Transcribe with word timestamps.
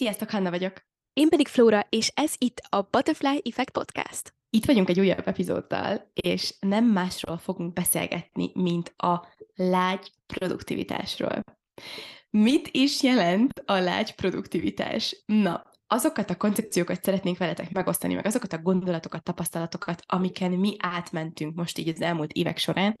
Sziasztok, 0.00 0.30
Hanna 0.30 0.50
vagyok. 0.50 0.84
Én 1.12 1.28
pedig 1.28 1.48
Flóra, 1.48 1.86
és 1.88 2.12
ez 2.14 2.34
itt 2.38 2.58
a 2.68 2.82
Butterfly 2.82 3.40
Effect 3.44 3.70
Podcast. 3.70 4.34
Itt 4.50 4.64
vagyunk 4.64 4.88
egy 4.88 5.00
újabb 5.00 5.28
epizóddal, 5.28 6.10
és 6.14 6.54
nem 6.60 6.84
másról 6.84 7.38
fogunk 7.38 7.72
beszélgetni, 7.72 8.50
mint 8.54 8.94
a 8.96 9.26
lágy 9.54 10.10
produktivitásról. 10.26 11.42
Mit 12.30 12.68
is 12.72 13.02
jelent 13.02 13.62
a 13.64 13.72
lágy 13.72 14.14
produktivitás? 14.14 15.22
Na, 15.26 15.62
azokat 15.86 16.30
a 16.30 16.36
koncepciókat 16.36 17.04
szeretnénk 17.04 17.38
veletek 17.38 17.70
megosztani, 17.70 18.14
meg 18.14 18.26
azokat 18.26 18.52
a 18.52 18.62
gondolatokat, 18.62 19.22
tapasztalatokat, 19.22 20.02
amiken 20.06 20.50
mi 20.52 20.76
átmentünk 20.78 21.54
most 21.54 21.78
így 21.78 21.88
az 21.88 22.00
elmúlt 22.00 22.32
évek 22.32 22.58
során, 22.58 22.96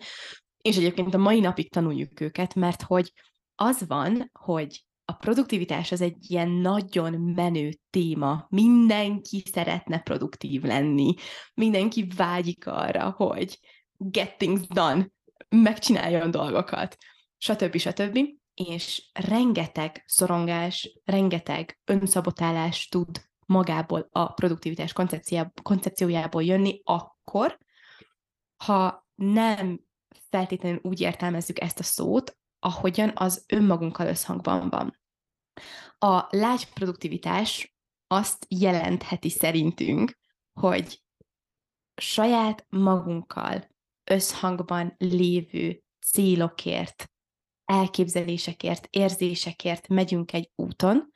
és 0.62 0.76
egyébként 0.76 1.14
a 1.14 1.18
mai 1.18 1.40
napig 1.40 1.70
tanuljuk 1.70 2.20
őket, 2.20 2.54
mert 2.54 2.82
hogy 2.82 3.12
az 3.54 3.86
van, 3.86 4.30
hogy 4.32 4.84
a 5.10 5.16
produktivitás 5.16 5.92
az 5.92 6.00
egy 6.00 6.30
ilyen 6.30 6.48
nagyon 6.48 7.12
menő 7.12 7.70
téma. 7.90 8.46
Mindenki 8.48 9.42
szeretne 9.52 9.98
produktív 9.98 10.62
lenni. 10.62 11.14
Mindenki 11.54 12.06
vágyik 12.16 12.66
arra, 12.66 13.10
hogy 13.10 13.58
get 13.96 14.36
things 14.38 14.66
done, 14.66 15.08
megcsináljon 15.48 16.30
dolgokat, 16.30 16.96
stb. 17.36 17.76
stb. 17.76 18.18
És 18.54 19.10
rengeteg 19.12 20.04
szorongás, 20.06 21.00
rengeteg 21.04 21.80
önszabotálás 21.84 22.88
tud 22.88 23.28
magából 23.46 24.08
a 24.12 24.32
produktivitás 24.32 24.92
koncepciójából 25.62 26.42
jönni 26.42 26.80
akkor, 26.84 27.58
ha 28.64 29.06
nem 29.14 29.80
feltétlenül 30.30 30.80
úgy 30.82 31.00
értelmezzük 31.00 31.60
ezt 31.60 31.78
a 31.78 31.82
szót, 31.82 32.38
ahogyan 32.58 33.12
az 33.14 33.44
önmagunkkal 33.48 34.06
összhangban 34.06 34.68
van. 34.68 34.99
A 36.02 36.26
lágy 36.30 36.72
produktivitás 36.72 37.74
azt 38.06 38.46
jelentheti 38.48 39.30
szerintünk, 39.30 40.18
hogy 40.60 41.02
saját 41.94 42.66
magunkkal 42.68 43.68
összhangban 44.04 44.94
lévő 44.98 45.82
célokért, 46.06 47.10
elképzelésekért, 47.64 48.86
érzésekért 48.90 49.88
megyünk 49.88 50.32
egy 50.32 50.50
úton, 50.54 51.12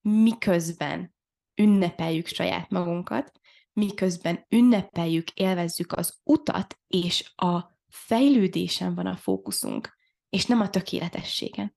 miközben 0.00 1.14
ünnepeljük 1.54 2.26
saját 2.26 2.70
magunkat, 2.70 3.40
miközben 3.72 4.46
ünnepeljük, 4.48 5.30
élvezzük 5.30 5.92
az 5.92 6.20
utat, 6.22 6.78
és 6.86 7.32
a 7.36 7.78
fejlődésen 7.88 8.94
van 8.94 9.06
a 9.06 9.16
fókuszunk, 9.16 9.96
és 10.28 10.46
nem 10.46 10.60
a 10.60 10.70
tökéletességen. 10.70 11.76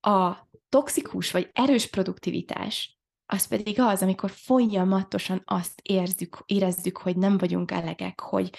A 0.00 0.47
toxikus 0.68 1.30
vagy 1.30 1.50
erős 1.52 1.86
produktivitás, 1.86 2.98
az 3.30 3.46
pedig 3.46 3.80
az, 3.80 4.02
amikor 4.02 4.30
folyamatosan 4.30 5.42
azt 5.44 5.80
érzük, 5.82 6.42
érezzük, 6.46 6.96
hogy 6.96 7.16
nem 7.16 7.38
vagyunk 7.38 7.70
elegek, 7.70 8.20
hogy, 8.20 8.50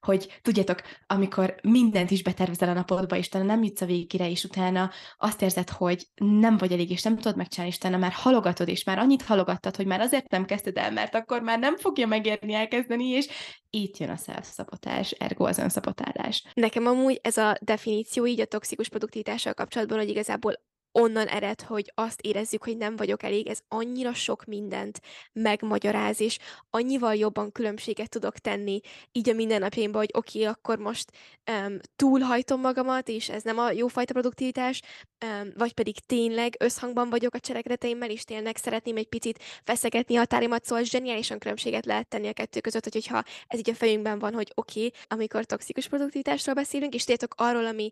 hogy 0.00 0.38
tudjátok, 0.42 0.82
amikor 1.06 1.54
mindent 1.62 2.10
is 2.10 2.22
betervezel 2.22 2.68
a 2.68 2.72
napodba, 2.72 3.16
és 3.16 3.26
utána 3.26 3.44
nem 3.44 3.62
jutsz 3.62 3.80
a 3.80 3.86
végére, 3.86 4.30
és 4.30 4.44
utána 4.44 4.90
azt 5.18 5.42
érzed, 5.42 5.70
hogy 5.70 6.06
nem 6.14 6.56
vagy 6.56 6.72
elég, 6.72 6.90
és 6.90 7.02
nem 7.02 7.16
tudod 7.16 7.36
megcsinálni, 7.36 7.72
és 7.72 7.78
utána 7.78 7.96
már 7.96 8.12
halogatod, 8.12 8.68
és 8.68 8.84
már 8.84 8.98
annyit 8.98 9.22
halogattad, 9.22 9.76
hogy 9.76 9.86
már 9.86 10.00
azért 10.00 10.30
nem 10.30 10.44
kezdted 10.44 10.76
el, 10.76 10.92
mert 10.92 11.14
akkor 11.14 11.42
már 11.42 11.58
nem 11.58 11.76
fogja 11.76 12.06
megérni 12.06 12.54
elkezdeni, 12.54 13.08
és 13.08 13.28
itt 13.70 13.96
jön 13.96 14.10
a 14.10 14.16
szelfszabotás, 14.16 15.10
ergo 15.10 15.44
az 15.44 15.58
önszabotálás. 15.58 16.44
Nekem 16.54 16.86
amúgy 16.86 17.20
ez 17.22 17.36
a 17.36 17.56
definíció 17.60 18.26
így 18.26 18.40
a 18.40 18.46
toxikus 18.46 18.88
produktivitással 18.88 19.54
kapcsolatban, 19.54 19.98
hogy 19.98 20.08
igazából 20.08 20.54
onnan 20.92 21.26
ered, 21.26 21.60
hogy 21.62 21.92
azt 21.94 22.20
érezzük, 22.20 22.64
hogy 22.64 22.76
nem 22.76 22.96
vagyok 22.96 23.22
elég, 23.22 23.46
ez 23.46 23.60
annyira 23.68 24.14
sok 24.14 24.44
mindent 24.44 25.00
megmagyaráz, 25.32 26.20
és 26.20 26.38
annyival 26.70 27.14
jobban 27.14 27.52
különbséget 27.52 28.08
tudok 28.08 28.38
tenni 28.38 28.80
így 29.12 29.28
a 29.28 29.32
mindennapjaimban, 29.32 30.00
hogy 30.00 30.10
oké, 30.12 30.38
okay, 30.38 30.52
akkor 30.52 30.78
most 30.78 31.10
um, 31.50 31.78
túlhajtom 31.96 32.60
magamat, 32.60 33.08
és 33.08 33.28
ez 33.28 33.42
nem 33.42 33.58
a 33.58 33.70
jófajta 33.70 34.12
produktivitás, 34.12 34.80
um, 35.24 35.52
vagy 35.56 35.72
pedig 35.72 35.98
tényleg 36.06 36.56
összhangban 36.58 37.10
vagyok 37.10 37.34
a 37.34 37.40
cselekedeteimmel, 37.40 38.10
és 38.10 38.24
tényleg 38.24 38.56
szeretném 38.56 38.96
egy 38.96 39.08
picit 39.08 39.42
feszegetni 39.64 40.14
határimat, 40.14 40.64
szóval 40.64 40.84
zseniálisan 40.84 41.38
különbséget 41.38 41.86
lehet 41.86 42.08
tenni 42.08 42.28
a 42.28 42.32
kettő 42.32 42.60
között, 42.60 42.82
hogy, 42.82 42.92
hogyha 42.92 43.24
ez 43.46 43.58
így 43.58 43.70
a 43.70 43.74
fejünkben 43.74 44.18
van, 44.18 44.34
hogy 44.34 44.52
oké, 44.54 44.86
okay, 44.86 45.00
amikor 45.08 45.44
toxikus 45.44 45.88
produktivitásról 45.88 46.54
beszélünk, 46.54 46.94
és 46.94 47.04
tétok 47.04 47.34
arról, 47.36 47.66
ami 47.66 47.90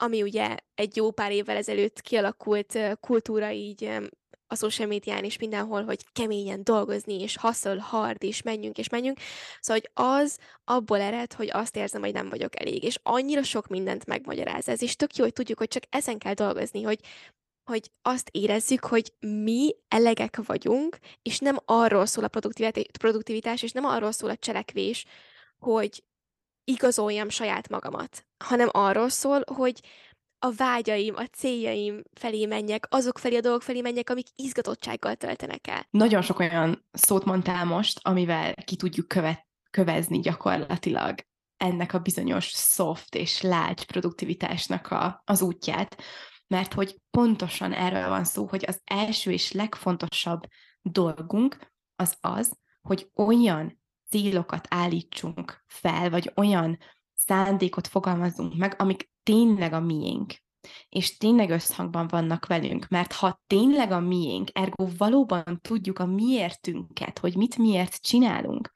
ami 0.00 0.22
ugye 0.22 0.56
egy 0.74 0.96
jó 0.96 1.10
pár 1.10 1.32
évvel 1.32 1.56
ezelőtt 1.56 2.00
kialakult 2.00 2.78
kultúra 3.00 3.50
így 3.50 3.90
a 4.46 4.56
social 4.56 4.88
médián 4.88 5.24
is 5.24 5.38
mindenhol, 5.38 5.84
hogy 5.84 6.04
keményen 6.12 6.64
dolgozni, 6.64 7.20
és 7.20 7.36
hustle 7.36 7.80
hard, 7.80 8.22
és 8.22 8.42
menjünk, 8.42 8.78
és 8.78 8.88
menjünk. 8.88 9.18
Szóval, 9.60 9.82
hogy 9.82 10.04
az 10.04 10.38
abból 10.64 11.00
ered, 11.00 11.32
hogy 11.32 11.50
azt 11.52 11.76
érzem, 11.76 12.00
hogy 12.00 12.12
nem 12.12 12.28
vagyok 12.28 12.60
elég, 12.60 12.82
és 12.82 12.98
annyira 13.02 13.42
sok 13.42 13.66
mindent 13.66 14.06
megmagyaráz 14.06 14.68
ez, 14.68 14.82
és 14.82 14.96
tök 14.96 15.16
jó, 15.16 15.24
hogy 15.24 15.32
tudjuk, 15.32 15.58
hogy 15.58 15.68
csak 15.68 15.82
ezen 15.90 16.18
kell 16.18 16.34
dolgozni, 16.34 16.82
hogy 16.82 17.00
hogy 17.64 17.90
azt 18.02 18.28
érezzük, 18.32 18.84
hogy 18.84 19.12
mi 19.18 19.74
elegek 19.88 20.38
vagyunk, 20.46 20.98
és 21.22 21.38
nem 21.38 21.56
arról 21.64 22.06
szól 22.06 22.24
a 22.24 22.38
produktivitás, 22.98 23.62
és 23.62 23.72
nem 23.72 23.84
arról 23.84 24.12
szól 24.12 24.30
a 24.30 24.36
cselekvés, 24.36 25.04
hogy 25.58 26.02
igazoljam 26.68 27.28
saját 27.28 27.68
magamat, 27.68 28.26
hanem 28.44 28.68
arról 28.72 29.08
szól, 29.08 29.42
hogy 29.54 29.80
a 30.38 30.52
vágyaim, 30.52 31.14
a 31.16 31.24
céljaim 31.24 32.02
felé 32.12 32.46
menjek, 32.46 32.86
azok 32.90 33.18
felé 33.18 33.36
a 33.36 33.40
dolgok 33.40 33.62
felé 33.62 33.80
menjek, 33.80 34.10
amik 34.10 34.26
izgatottsággal 34.36 35.14
töltenek 35.14 35.66
el. 35.66 35.86
Nagyon 35.90 36.22
sok 36.22 36.38
olyan 36.38 36.86
szót 36.92 37.24
mondtál 37.24 37.64
most, 37.64 38.00
amivel 38.02 38.54
ki 38.54 38.76
tudjuk 38.76 39.08
követ, 39.08 39.46
kövezni 39.70 40.20
gyakorlatilag 40.20 41.14
ennek 41.56 41.92
a 41.92 41.98
bizonyos 41.98 42.46
soft 42.46 43.14
és 43.14 43.40
lágy 43.40 43.86
produktivitásnak 43.86 44.90
a, 44.90 45.22
az 45.24 45.42
útját, 45.42 46.02
mert 46.46 46.74
hogy 46.74 46.96
pontosan 47.10 47.72
erről 47.72 48.08
van 48.08 48.24
szó, 48.24 48.46
hogy 48.46 48.64
az 48.66 48.80
első 48.84 49.30
és 49.30 49.52
legfontosabb 49.52 50.42
dolgunk 50.82 51.72
az 51.96 52.16
az, 52.20 52.58
hogy 52.82 53.10
olyan 53.14 53.80
célokat 54.10 54.66
állítsunk 54.70 55.64
fel, 55.66 56.10
vagy 56.10 56.32
olyan 56.36 56.78
szándékot 57.14 57.86
fogalmazzunk 57.86 58.56
meg, 58.56 58.74
amik 58.78 59.10
tényleg 59.22 59.72
a 59.72 59.80
miénk, 59.80 60.34
és 60.88 61.16
tényleg 61.16 61.50
összhangban 61.50 62.06
vannak 62.08 62.46
velünk, 62.46 62.88
mert 62.88 63.12
ha 63.12 63.40
tényleg 63.46 63.90
a 63.90 64.00
miénk, 64.00 64.48
ergo 64.52 64.88
valóban 64.96 65.58
tudjuk 65.60 65.98
a 65.98 66.06
miértünket, 66.06 67.18
hogy 67.18 67.36
mit 67.36 67.58
miért 67.58 68.02
csinálunk, 68.02 68.72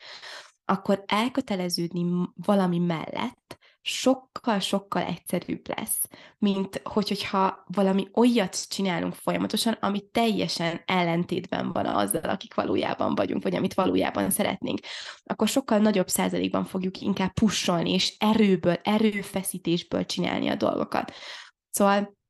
akkor 0.64 1.02
elköteleződni 1.06 2.28
valami 2.34 2.78
mellett 2.78 3.58
sokkal-sokkal 3.82 5.02
egyszerűbb 5.02 5.68
lesz, 5.76 6.08
mint 6.38 6.80
hogy, 6.84 7.08
hogyha 7.08 7.64
valami 7.66 8.08
olyat 8.14 8.68
csinálunk 8.68 9.14
folyamatosan, 9.14 9.76
ami 9.80 10.00
teljesen 10.12 10.80
ellentétben 10.86 11.72
van 11.72 11.86
azzal, 11.86 12.22
akik 12.22 12.54
valójában 12.54 13.14
vagyunk, 13.14 13.42
vagy 13.42 13.54
amit 13.54 13.74
valójában 13.74 14.30
szeretnénk, 14.30 14.78
akkor 15.24 15.48
sokkal 15.48 15.78
nagyobb 15.78 16.08
százalékban 16.08 16.64
fogjuk 16.64 17.00
inkább 17.00 17.32
pusolni, 17.32 17.92
és 17.92 18.14
erőből, 18.18 18.80
erőfeszítésből 18.82 20.06
csinálni 20.06 20.48
a 20.48 20.54
dolgokat. 20.54 21.12
Szóval 21.70 22.20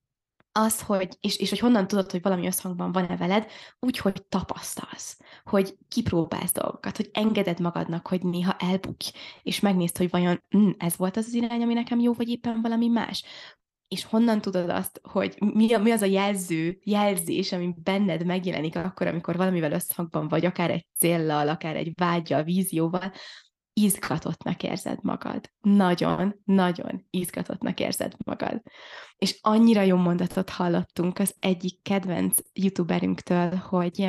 az, 0.53 0.81
hogy, 0.81 1.17
és, 1.21 1.37
és 1.37 1.51
hogy 1.51 1.59
honnan 1.59 1.87
tudod, 1.87 2.11
hogy 2.11 2.23
valami 2.23 2.47
összhangban 2.47 2.93
van-e 2.93 3.17
veled, 3.17 3.47
úgy, 3.81 3.99
hogy 3.99 4.25
tapasztalsz, 4.29 5.19
hogy 5.45 5.77
kipróbálsz 5.89 6.53
dolgokat, 6.53 6.97
hogy 6.97 7.11
engeded 7.13 7.61
magadnak, 7.61 8.07
hogy 8.07 8.23
néha 8.23 8.57
elbukj, 8.59 9.13
és 9.43 9.61
megnézd, 9.61 9.97
hogy 9.97 10.11
vajon 10.11 10.43
mm, 10.57 10.71
ez 10.79 10.97
volt 10.97 11.17
az 11.17 11.27
az 11.27 11.33
irány, 11.33 11.63
ami 11.63 11.75
nekem 11.75 12.01
jó, 12.01 12.13
vagy 12.13 12.29
éppen 12.29 12.61
valami 12.61 12.89
más. 12.89 13.25
És 13.89 14.05
honnan 14.05 14.41
tudod 14.41 14.69
azt, 14.71 15.01
hogy 15.03 15.37
mi, 15.54 15.77
mi 15.77 15.91
az 15.91 16.03
a 16.03 16.07
jelző, 16.07 16.78
jelzés, 16.84 17.53
ami 17.53 17.75
benned 17.83 18.25
megjelenik 18.25 18.77
akkor, 18.77 19.07
amikor 19.07 19.37
valamivel 19.37 19.72
összhangban 19.72 20.28
vagy, 20.28 20.45
akár 20.45 20.71
egy 20.71 20.87
céllal, 20.98 21.48
akár 21.48 21.77
egy 21.77 21.93
vágyal, 21.95 22.43
vízióval, 22.43 23.13
izgatottnak 23.72 24.63
érzed 24.63 24.98
magad. 25.03 25.51
Nagyon, 25.60 26.41
nagyon 26.45 27.07
izgatottnak 27.10 27.80
érzed 27.80 28.15
magad. 28.24 28.63
És 29.16 29.39
annyira 29.41 29.83
jó 29.83 29.97
mondatot 29.97 30.51
hallottunk 30.51 31.19
az 31.19 31.34
egyik 31.39 31.83
kedvenc 31.83 32.39
youtuberünktől, 32.53 33.54
hogy 33.54 34.09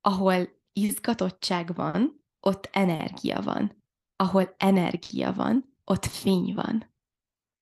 ahol 0.00 0.48
izgatottság 0.72 1.74
van, 1.74 2.24
ott 2.40 2.68
energia 2.72 3.40
van. 3.40 3.84
Ahol 4.16 4.54
energia 4.56 5.32
van, 5.32 5.76
ott 5.84 6.06
fény 6.06 6.54
van. 6.54 6.94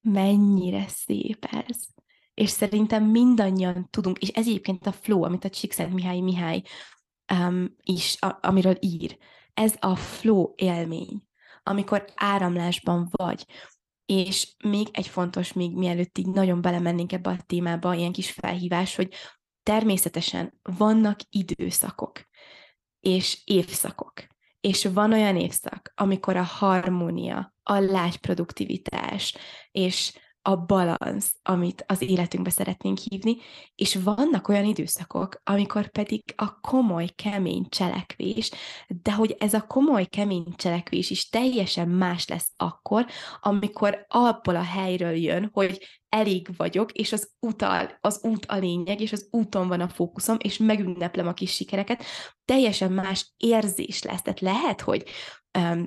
Mennyire 0.00 0.84
szép 0.88 1.44
ez. 1.44 1.86
És 2.34 2.50
szerintem 2.50 3.04
mindannyian 3.04 3.88
tudunk, 3.90 4.18
és 4.18 4.28
ez 4.28 4.46
egyébként 4.46 4.86
a 4.86 4.92
flow, 4.92 5.22
amit 5.22 5.44
a 5.44 5.50
Csíkszent 5.50 5.92
Mihály 5.92 6.20
Mihály 6.20 6.62
um, 7.32 7.76
is, 7.82 8.16
a, 8.20 8.38
amiről 8.40 8.76
ír, 8.80 9.18
ez 9.54 9.74
a 9.80 9.96
flow 9.96 10.52
élmény, 10.54 11.22
amikor 11.62 12.04
áramlásban 12.14 13.08
vagy. 13.10 13.46
És 14.06 14.54
még 14.64 14.88
egy 14.92 15.08
fontos, 15.08 15.52
még 15.52 15.76
mielőtt 15.76 16.18
így 16.18 16.28
nagyon 16.28 16.60
belemennénk 16.60 17.12
ebbe 17.12 17.30
a 17.30 17.42
témába, 17.46 17.94
ilyen 17.94 18.12
kis 18.12 18.30
felhívás, 18.30 18.96
hogy 18.96 19.14
természetesen 19.62 20.58
vannak 20.62 21.18
időszakok 21.30 22.20
és 23.00 23.40
évszakok. 23.44 24.12
És 24.60 24.84
van 24.84 25.12
olyan 25.12 25.36
évszak, 25.36 25.92
amikor 25.94 26.36
a 26.36 26.42
harmónia, 26.42 27.54
a 27.62 27.78
lágy 27.78 28.16
produktivitás 28.16 29.36
és 29.70 30.18
a 30.46 30.56
balansz, 30.56 31.34
amit 31.42 31.84
az 31.86 32.02
életünkbe 32.02 32.50
szeretnénk 32.50 32.98
hívni, 32.98 33.36
és 33.74 33.94
vannak 33.94 34.48
olyan 34.48 34.64
időszakok, 34.64 35.40
amikor 35.44 35.90
pedig 35.90 36.22
a 36.36 36.60
komoly, 36.60 37.08
kemény 37.14 37.68
cselekvés, 37.68 38.50
de 39.02 39.12
hogy 39.12 39.36
ez 39.38 39.54
a 39.54 39.66
komoly, 39.66 40.04
kemény 40.04 40.54
cselekvés 40.56 41.10
is 41.10 41.28
teljesen 41.28 41.88
más 41.88 42.28
lesz 42.28 42.52
akkor, 42.56 43.06
amikor 43.40 44.04
abból 44.08 44.56
a 44.56 44.62
helyről 44.62 45.14
jön, 45.14 45.50
hogy 45.52 45.86
elég 46.08 46.48
vagyok, 46.56 46.92
és 46.92 47.12
az, 47.12 47.30
utal, 47.40 47.98
az 48.00 48.20
út 48.22 48.46
a 48.46 48.56
lényeg, 48.56 49.00
és 49.00 49.12
az 49.12 49.28
úton 49.30 49.68
van 49.68 49.80
a 49.80 49.88
fókuszom, 49.88 50.36
és 50.40 50.56
megünneplem 50.56 51.26
a 51.26 51.32
kis 51.32 51.54
sikereket, 51.54 52.04
teljesen 52.44 52.92
más 52.92 53.32
érzés 53.36 54.02
lesz. 54.02 54.22
Tehát 54.22 54.40
lehet, 54.40 54.80
hogy 54.80 55.04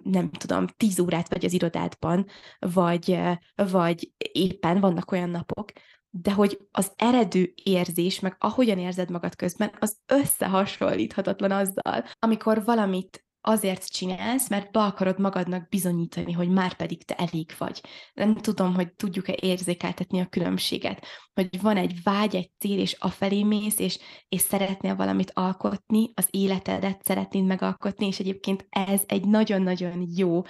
nem 0.04 0.30
tudom, 0.30 0.68
tíz 0.68 1.00
órát 1.00 1.30
vagy 1.30 1.46
az 1.46 1.54
irodádban, 1.54 2.26
vagy, 2.60 3.20
vagy 3.56 4.12
éppen 4.32 4.80
vannak 4.80 5.12
olyan 5.12 5.30
napok, 5.30 5.72
de 6.10 6.34
hogy 6.34 6.60
az 6.72 6.92
eredő 6.96 7.54
érzés, 7.64 8.20
meg 8.20 8.36
ahogyan 8.40 8.78
érzed 8.78 9.10
magad 9.10 9.36
közben, 9.36 9.72
az 9.80 9.98
összehasonlíthatatlan 10.06 11.52
azzal, 11.52 12.04
amikor 12.20 12.64
valamit 12.64 13.27
azért 13.48 13.92
csinálsz, 13.92 14.50
mert 14.50 14.72
be 14.72 14.80
akarod 14.80 15.20
magadnak 15.20 15.70
bizonyítani, 15.70 16.32
hogy 16.32 16.50
már 16.50 16.74
pedig 16.74 17.06
te 17.06 17.16
elég 17.16 17.56
vagy. 17.58 17.82
Nem 18.14 18.36
tudom, 18.36 18.74
hogy 18.74 18.94
tudjuk-e 18.94 19.38
érzékeltetni 19.42 20.20
a 20.20 20.26
különbséget, 20.26 21.06
hogy 21.34 21.62
van 21.62 21.78
egy 21.78 22.04
vágy, 22.04 22.36
egy 22.36 22.52
cél, 22.60 22.80
és 22.80 22.94
afelé 22.94 23.44
mész, 23.44 23.80
és, 23.80 24.00
és 24.30 24.42
szeretnél 24.42 24.96
valamit 24.96 25.32
alkotni, 25.34 26.12
az 26.14 26.28
életedet 26.30 27.04
szeretnéd 27.04 27.46
megalkotni, 27.46 28.08
és 28.08 28.20
egyébként 28.20 28.66
ez 28.70 29.02
egy 29.06 29.26
nagyon-nagyon 29.26 30.08
jó 30.16 30.42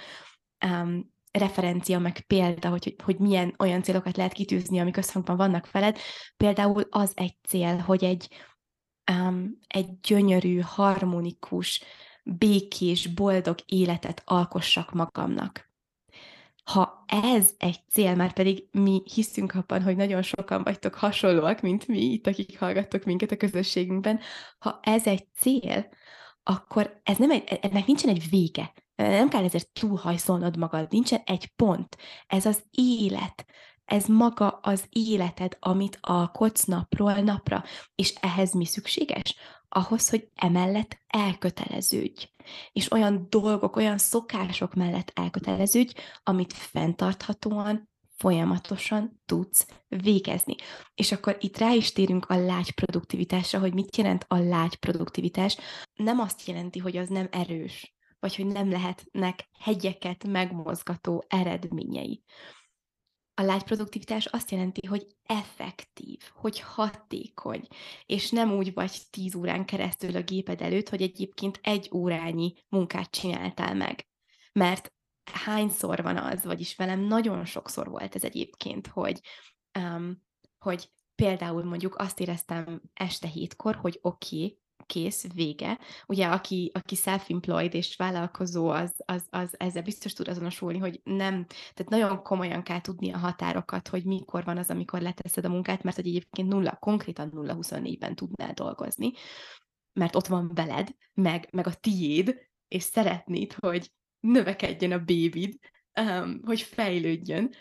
um, 0.66 1.12
referencia, 1.32 1.98
meg 1.98 2.20
példa, 2.26 2.68
hogy, 2.68 2.94
hogy, 3.04 3.18
milyen 3.18 3.54
olyan 3.58 3.82
célokat 3.82 4.16
lehet 4.16 4.32
kitűzni, 4.32 4.80
amik 4.80 4.96
összhangban 4.96 5.36
vannak 5.36 5.70
veled. 5.70 5.98
Például 6.36 6.86
az 6.90 7.12
egy 7.14 7.36
cél, 7.48 7.76
hogy 7.76 8.04
egy, 8.04 8.28
um, 9.12 9.58
egy 9.66 10.00
gyönyörű, 10.00 10.58
harmonikus, 10.58 11.82
békés, 12.38 13.06
boldog 13.06 13.56
életet 13.66 14.22
alkossak 14.24 14.92
magamnak. 14.92 15.66
Ha 16.64 17.04
ez 17.06 17.50
egy 17.58 17.80
cél, 17.90 18.14
már 18.14 18.32
pedig 18.32 18.68
mi 18.70 19.02
hiszünk 19.14 19.54
abban, 19.54 19.82
hogy 19.82 19.96
nagyon 19.96 20.22
sokan 20.22 20.62
vagytok 20.62 20.94
hasonlóak, 20.94 21.60
mint 21.60 21.86
mi, 21.86 22.00
itt 22.00 22.26
akik 22.26 22.58
hallgattok 22.58 23.04
minket 23.04 23.30
a 23.30 23.36
közösségünkben, 23.36 24.20
ha 24.58 24.78
ez 24.82 25.06
egy 25.06 25.26
cél, 25.36 25.88
akkor 26.42 27.00
ez 27.02 27.16
nem 27.16 27.30
egy, 27.30 27.58
ennek 27.62 27.86
nincsen 27.86 28.10
egy 28.10 28.28
vége. 28.30 28.72
Nem 28.96 29.28
kell 29.28 29.44
ezért 29.44 29.72
túlhajszolnod 29.72 30.56
magad, 30.56 30.86
nincsen 30.90 31.20
egy 31.24 31.46
pont. 31.46 31.96
Ez 32.26 32.46
az 32.46 32.62
élet 32.70 33.46
ez 33.88 34.06
maga 34.06 34.48
az 34.48 34.84
életed, 34.88 35.56
amit 35.60 35.98
alkotsz 36.00 36.64
napról 36.64 37.12
napra. 37.12 37.64
És 37.94 38.14
ehhez 38.20 38.52
mi 38.52 38.64
szükséges? 38.64 39.36
Ahhoz, 39.68 40.08
hogy 40.08 40.28
emellett 40.34 40.98
elköteleződj. 41.06 42.28
És 42.72 42.92
olyan 42.92 43.26
dolgok, 43.28 43.76
olyan 43.76 43.98
szokások 43.98 44.74
mellett 44.74 45.12
elköteleződj, 45.14 45.92
amit 46.22 46.52
fenntarthatóan, 46.52 47.88
folyamatosan 48.16 49.20
tudsz 49.26 49.66
végezni. 49.88 50.54
És 50.94 51.12
akkor 51.12 51.36
itt 51.40 51.58
rá 51.58 51.70
is 51.70 51.92
térünk 51.92 52.26
a 52.26 52.36
lágy 52.36 52.70
produktivitásra, 52.70 53.58
hogy 53.58 53.74
mit 53.74 53.96
jelent 53.96 54.24
a 54.28 54.38
lágy 54.38 54.76
produktivitás. 54.76 55.56
Nem 55.94 56.20
azt 56.20 56.46
jelenti, 56.46 56.78
hogy 56.78 56.96
az 56.96 57.08
nem 57.08 57.28
erős, 57.30 57.96
vagy 58.20 58.36
hogy 58.36 58.46
nem 58.46 58.70
lehetnek 58.70 59.48
hegyeket 59.58 60.24
megmozgató 60.26 61.24
eredményei, 61.28 62.22
a 63.38 63.42
lágy 63.42 63.62
produktivitás 63.62 64.26
azt 64.26 64.50
jelenti, 64.50 64.86
hogy 64.86 65.06
effektív, 65.22 66.20
hogy 66.34 66.60
hatékony, 66.60 67.68
és 68.06 68.30
nem 68.30 68.52
úgy 68.52 68.74
vagy 68.74 69.02
tíz 69.10 69.34
órán 69.34 69.64
keresztül 69.64 70.16
a 70.16 70.22
géped 70.22 70.60
előtt, 70.60 70.88
hogy 70.88 71.02
egyébként 71.02 71.58
egy 71.62 71.90
órányi 71.92 72.52
munkát 72.68 73.10
csináltál 73.10 73.74
meg. 73.74 74.06
Mert 74.52 74.92
hányszor 75.32 76.02
van 76.02 76.16
az, 76.16 76.44
vagyis 76.44 76.76
velem 76.76 77.00
nagyon 77.00 77.44
sokszor 77.44 77.88
volt 77.88 78.14
ez 78.14 78.24
egyébként, 78.24 78.86
hogy, 78.86 79.20
um, 79.78 80.22
hogy 80.58 80.90
például 81.14 81.64
mondjuk 81.64 81.96
azt 81.96 82.20
éreztem 82.20 82.82
este 82.94 83.28
hétkor, 83.28 83.74
hogy 83.74 83.98
oké, 84.02 84.36
okay, 84.36 84.58
kész, 84.88 85.32
vége. 85.34 85.78
Ugye, 86.06 86.26
aki, 86.26 86.70
aki 86.74 86.94
self-employed 86.94 87.74
és 87.74 87.96
vállalkozó, 87.96 88.68
az, 88.68 88.92
az, 89.04 89.26
az 89.30 89.54
ezzel 89.58 89.82
biztos 89.82 90.12
tud 90.12 90.28
azonosulni, 90.28 90.78
hogy 90.78 91.00
nem, 91.04 91.46
tehát 91.74 91.88
nagyon 91.88 92.22
komolyan 92.22 92.62
kell 92.62 92.80
tudni 92.80 93.12
a 93.12 93.18
határokat, 93.18 93.88
hogy 93.88 94.04
mikor 94.04 94.44
van 94.44 94.58
az, 94.58 94.70
amikor 94.70 95.00
leteszed 95.00 95.44
a 95.44 95.48
munkát, 95.48 95.82
mert 95.82 95.96
hogy 95.96 96.06
egyébként 96.06 96.48
nulla, 96.48 96.76
konkrétan 96.80 97.32
0-24-ben 97.34 98.14
tudnál 98.14 98.52
dolgozni, 98.52 99.12
mert 99.92 100.14
ott 100.14 100.26
van 100.26 100.50
veled, 100.54 100.88
meg, 101.14 101.48
meg 101.52 101.66
a 101.66 101.74
tiéd, 101.74 102.36
és 102.68 102.82
szeretnéd, 102.82 103.52
hogy 103.52 103.92
növekedjen 104.20 104.92
a 104.92 104.98
bébid, 104.98 105.58
um, 106.00 106.40
hogy 106.44 106.60
fejlődjön, 106.60 107.54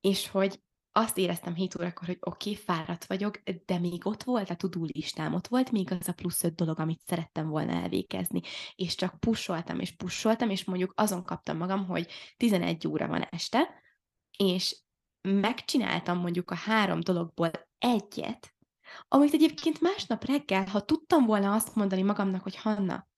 és 0.00 0.28
hogy 0.28 0.60
azt 0.96 1.18
éreztem 1.18 1.54
7 1.54 1.74
órakor, 1.78 2.06
hogy 2.06 2.18
oké, 2.20 2.50
okay, 2.50 2.62
fáradt 2.62 3.04
vagyok, 3.04 3.42
de 3.66 3.78
még 3.78 4.06
ott 4.06 4.22
volt 4.22 4.50
a 4.50 4.56
tudó 4.56 4.84
listám, 4.84 5.34
ott 5.34 5.46
volt 5.46 5.70
még 5.70 5.92
az 5.92 6.08
a 6.08 6.12
plusz 6.12 6.44
öt 6.44 6.54
dolog, 6.54 6.80
amit 6.80 7.00
szerettem 7.06 7.48
volna 7.48 7.72
elvégezni, 7.72 8.40
és 8.74 8.94
csak 8.94 9.20
pusoltam, 9.20 9.80
és 9.80 9.96
pusoltam, 9.96 10.50
és 10.50 10.64
mondjuk 10.64 10.92
azon 10.96 11.24
kaptam 11.24 11.56
magam, 11.56 11.86
hogy 11.86 12.10
11 12.36 12.88
óra 12.88 13.06
van 13.06 13.22
este, 13.22 13.82
és 14.38 14.82
megcsináltam 15.20 16.18
mondjuk 16.18 16.50
a 16.50 16.54
három 16.54 17.00
dologból 17.00 17.50
egyet, 17.78 18.54
amit 19.08 19.32
egyébként 19.32 19.80
másnap 19.80 20.24
reggel, 20.24 20.64
ha 20.66 20.84
tudtam 20.84 21.24
volna 21.24 21.52
azt 21.54 21.74
mondani 21.74 22.02
magamnak, 22.02 22.42
hogy 22.42 22.56
Hanna, 22.56 23.08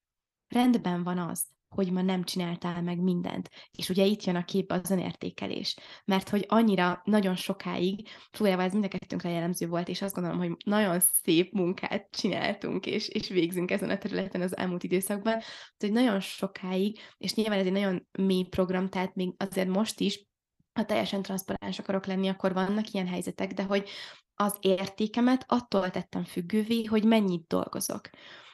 rendben 0.48 1.02
van 1.02 1.18
az, 1.18 1.44
hogy 1.68 1.92
ma 1.92 2.02
nem 2.02 2.24
csináltál 2.24 2.82
meg 2.82 2.98
mindent. 2.98 3.50
És 3.70 3.88
ugye 3.88 4.04
itt 4.04 4.24
jön 4.24 4.36
a 4.36 4.44
kép 4.44 4.72
az 4.72 4.90
önértékelés. 4.90 5.76
Mert 6.04 6.28
hogy 6.28 6.44
annyira 6.48 7.00
nagyon 7.04 7.36
sokáig, 7.36 8.08
fújában 8.30 8.64
ez 8.64 8.72
mind 8.72 8.84
a 8.84 8.88
kettőnkre 8.88 9.30
jellemző 9.30 9.66
volt, 9.66 9.88
és 9.88 10.02
azt 10.02 10.14
gondolom, 10.14 10.38
hogy 10.38 10.56
nagyon 10.64 11.00
szép 11.00 11.52
munkát 11.52 12.08
csináltunk, 12.10 12.86
és, 12.86 13.08
és 13.08 13.28
végzünk 13.28 13.70
ezen 13.70 13.90
a 13.90 13.98
területen 13.98 14.40
az 14.40 14.56
elmúlt 14.56 14.82
időszakban, 14.82 15.40
hogy 15.78 15.92
nagyon 15.92 16.20
sokáig, 16.20 16.98
és 17.18 17.34
nyilván 17.34 17.58
ez 17.58 17.66
egy 17.66 17.72
nagyon 17.72 18.08
mély 18.18 18.44
program, 18.44 18.88
tehát 18.88 19.14
még 19.14 19.34
azért 19.36 19.68
most 19.68 20.00
is, 20.00 20.26
ha 20.72 20.84
teljesen 20.84 21.22
transzparens 21.22 21.78
akarok 21.78 22.06
lenni, 22.06 22.28
akkor 22.28 22.52
vannak 22.52 22.90
ilyen 22.92 23.06
helyzetek, 23.06 23.52
de 23.52 23.62
hogy 23.62 23.88
az 24.34 24.56
értékemet 24.60 25.44
attól 25.48 25.90
tettem 25.90 26.24
függővé, 26.24 26.84
hogy 26.84 27.04
mennyit 27.04 27.46
dolgozok 27.46 28.10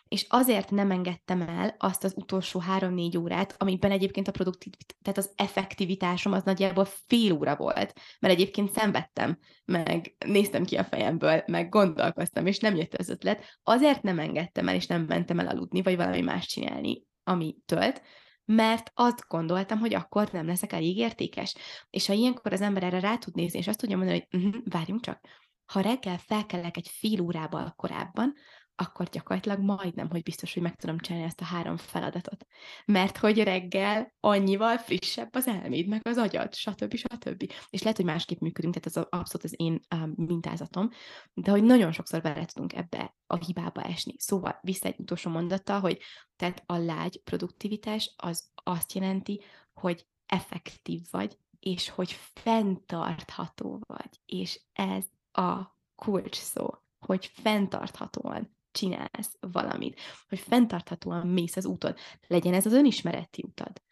és 0.09 0.27
azért 0.29 0.71
nem 0.71 0.91
engedtem 0.91 1.43
el 1.43 1.75
azt 1.79 2.05
az 2.05 2.13
utolsó 2.17 2.61
három-négy 2.61 3.19
órát, 3.19 3.55
amiben 3.59 3.91
egyébként 3.91 4.29
a 4.29 4.33
produktív, 4.33 4.73
tehát 5.03 5.19
az 5.19 5.33
effektivitásom 5.37 6.33
az 6.33 6.43
nagyjából 6.43 6.85
fél 7.07 7.33
óra 7.33 7.57
volt, 7.57 8.01
mert 8.21 8.35
egyébként 8.35 8.73
szenvedtem, 8.73 9.39
meg 9.65 10.17
néztem 10.27 10.65
ki 10.65 10.77
a 10.77 10.85
fejemből, 10.85 11.43
meg 11.47 11.69
gondolkoztam, 11.69 12.47
és 12.47 12.59
nem 12.59 12.77
jött 12.77 12.95
az 12.95 13.09
ötlet, 13.09 13.59
azért 13.63 14.03
nem 14.03 14.19
engedtem 14.19 14.69
el, 14.69 14.75
és 14.75 14.87
nem 14.87 15.03
mentem 15.03 15.39
el 15.39 15.47
aludni, 15.47 15.83
vagy 15.83 15.97
valami 15.97 16.21
más 16.21 16.47
csinálni, 16.47 17.03
ami 17.25 17.57
tölt, 17.67 18.03
mert 18.45 18.91
azt 18.95 19.25
gondoltam, 19.29 19.79
hogy 19.79 19.95
akkor 19.95 20.29
nem 20.33 20.47
leszek 20.47 20.73
elég 20.73 20.97
értékes. 20.97 21.55
És 21.91 22.07
ha 22.07 22.13
ilyenkor 22.13 22.53
az 22.53 22.61
ember 22.61 22.83
erre 22.83 23.01
rá 23.01 23.17
tud 23.17 23.35
nézni, 23.35 23.59
és 23.59 23.69
azt 23.69 23.79
tudja 23.79 23.97
mondani, 23.97 24.27
hogy 24.31 24.41
uh-huh, 24.41 24.63
várjunk 24.65 25.01
csak, 25.01 25.21
ha 25.65 25.81
reggel 25.81 26.19
felkelek 26.19 26.77
egy 26.77 26.89
fél 26.89 27.21
órával 27.21 27.75
korábban, 27.77 28.35
akkor 28.77 29.09
gyakorlatilag 29.09 29.59
majdnem, 29.59 30.11
hogy 30.11 30.23
biztos, 30.23 30.55
hogy 30.55 30.63
meg 30.63 30.77
tudom 30.77 30.99
csinálni 30.99 31.27
ezt 31.27 31.41
a 31.41 31.45
három 31.45 31.77
feladatot. 31.77 32.47
Mert 32.85 33.17
hogy 33.17 33.43
reggel 33.43 34.15
annyival 34.21 34.79
frissebb 34.79 35.35
az 35.35 35.47
elméd, 35.47 35.87
meg 35.89 36.07
az 36.07 36.17
agyad, 36.17 36.55
stb. 36.55 36.95
stb. 36.95 37.53
És 37.71 37.81
lehet, 37.83 37.97
hogy 37.97 38.07
másképp 38.07 38.41
működünk, 38.41 38.75
tehát 38.75 38.97
ez 38.97 39.19
abszolút 39.19 39.45
az 39.45 39.55
én 39.57 39.81
um, 39.95 40.13
mintázatom, 40.17 40.91
de 41.35 41.51
hogy 41.51 41.63
nagyon 41.63 41.93
sokszor 41.93 42.21
bele 42.21 42.45
tudunk 42.45 42.73
ebbe 42.73 43.17
a 43.27 43.37
hibába 43.37 43.83
esni. 43.83 44.15
Szóval 44.19 44.59
vissza 44.63 44.87
egy 44.87 44.99
utolsó 44.99 45.31
mondattal, 45.31 45.81
hogy 45.81 46.01
tehát 46.37 46.63
a 46.67 46.77
lágy 46.77 47.23
produktivitás 47.23 48.15
az 48.17 48.49
azt 48.55 48.93
jelenti, 48.93 49.43
hogy 49.73 50.07
effektív 50.27 51.01
vagy, 51.11 51.39
és 51.61 51.89
hogy 51.89 52.13
fenntartható 52.35 53.81
vagy, 53.87 54.21
és 54.27 54.61
ez 54.73 55.05
a 55.33 55.77
kulcs 55.95 56.37
szó, 56.37 56.69
hogy 56.99 57.27
fenntarthatóan 57.27 58.54
csinálsz 58.75 59.37
valamit, 59.41 60.01
hogy 60.29 60.39
fenntarthatóan 60.39 61.27
mész 61.27 61.57
az 61.57 61.67
úton. 61.67 61.95
Legyen 62.27 62.55
ez 62.55 62.67
az 62.67 62.73
önismereti 62.73 63.43
utad, 63.43 63.83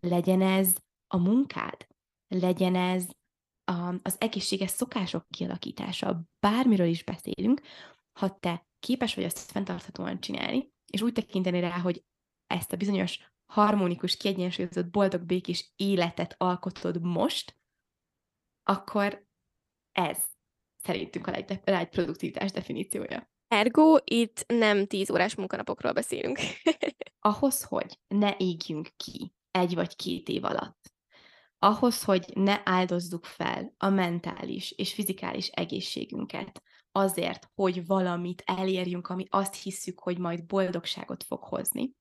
legyen 0.00 0.42
ez 0.42 0.74
a 1.06 1.16
munkád, 1.16 1.86
legyen 2.28 2.74
ez 2.74 3.06
a, 3.64 3.94
az 4.02 4.16
egészséges 4.18 4.70
szokások 4.70 5.26
kialakítása, 5.30 6.22
bármiről 6.40 6.86
is 6.86 7.04
beszélünk, 7.04 7.60
ha 8.12 8.38
te 8.38 8.66
képes 8.78 9.14
vagy 9.14 9.24
ezt 9.24 9.50
fenntarthatóan 9.50 10.20
csinálni, 10.20 10.72
és 10.86 11.02
úgy 11.02 11.12
tekinteni 11.12 11.60
rá, 11.60 11.78
hogy 11.78 12.04
ezt 12.46 12.72
a 12.72 12.76
bizonyos 12.76 13.32
harmonikus, 13.46 14.16
kiegyensúlyozott, 14.16 14.90
boldog, 14.90 15.22
békés 15.22 15.72
életet 15.76 16.34
alkotod 16.38 17.02
most, 17.02 17.56
akkor 18.62 19.26
ez 19.92 20.18
szerintünk 20.76 21.26
a 21.26 21.30
legy, 21.64 21.88
produktivitás 21.88 22.50
definíciója. 22.50 23.30
Ergo 23.50 23.96
itt 24.04 24.44
nem 24.46 24.86
10 24.86 25.10
órás 25.10 25.34
munkanapokról 25.34 25.92
beszélünk. 25.92 26.38
Ahhoz, 27.18 27.62
hogy 27.62 27.98
ne 28.08 28.34
égjünk 28.36 28.88
ki 28.96 29.32
egy 29.50 29.74
vagy 29.74 29.96
két 29.96 30.28
év 30.28 30.44
alatt, 30.44 30.92
ahhoz, 31.58 32.04
hogy 32.04 32.30
ne 32.34 32.60
áldozzuk 32.64 33.24
fel 33.24 33.74
a 33.78 33.88
mentális 33.88 34.70
és 34.70 34.94
fizikális 34.94 35.48
egészségünket 35.48 36.62
azért, 36.92 37.50
hogy 37.54 37.86
valamit 37.86 38.42
elérjünk, 38.46 39.08
ami 39.08 39.26
azt 39.30 39.54
hiszük, 39.54 40.00
hogy 40.00 40.18
majd 40.18 40.46
boldogságot 40.46 41.24
fog 41.24 41.42
hozni, 41.42 41.94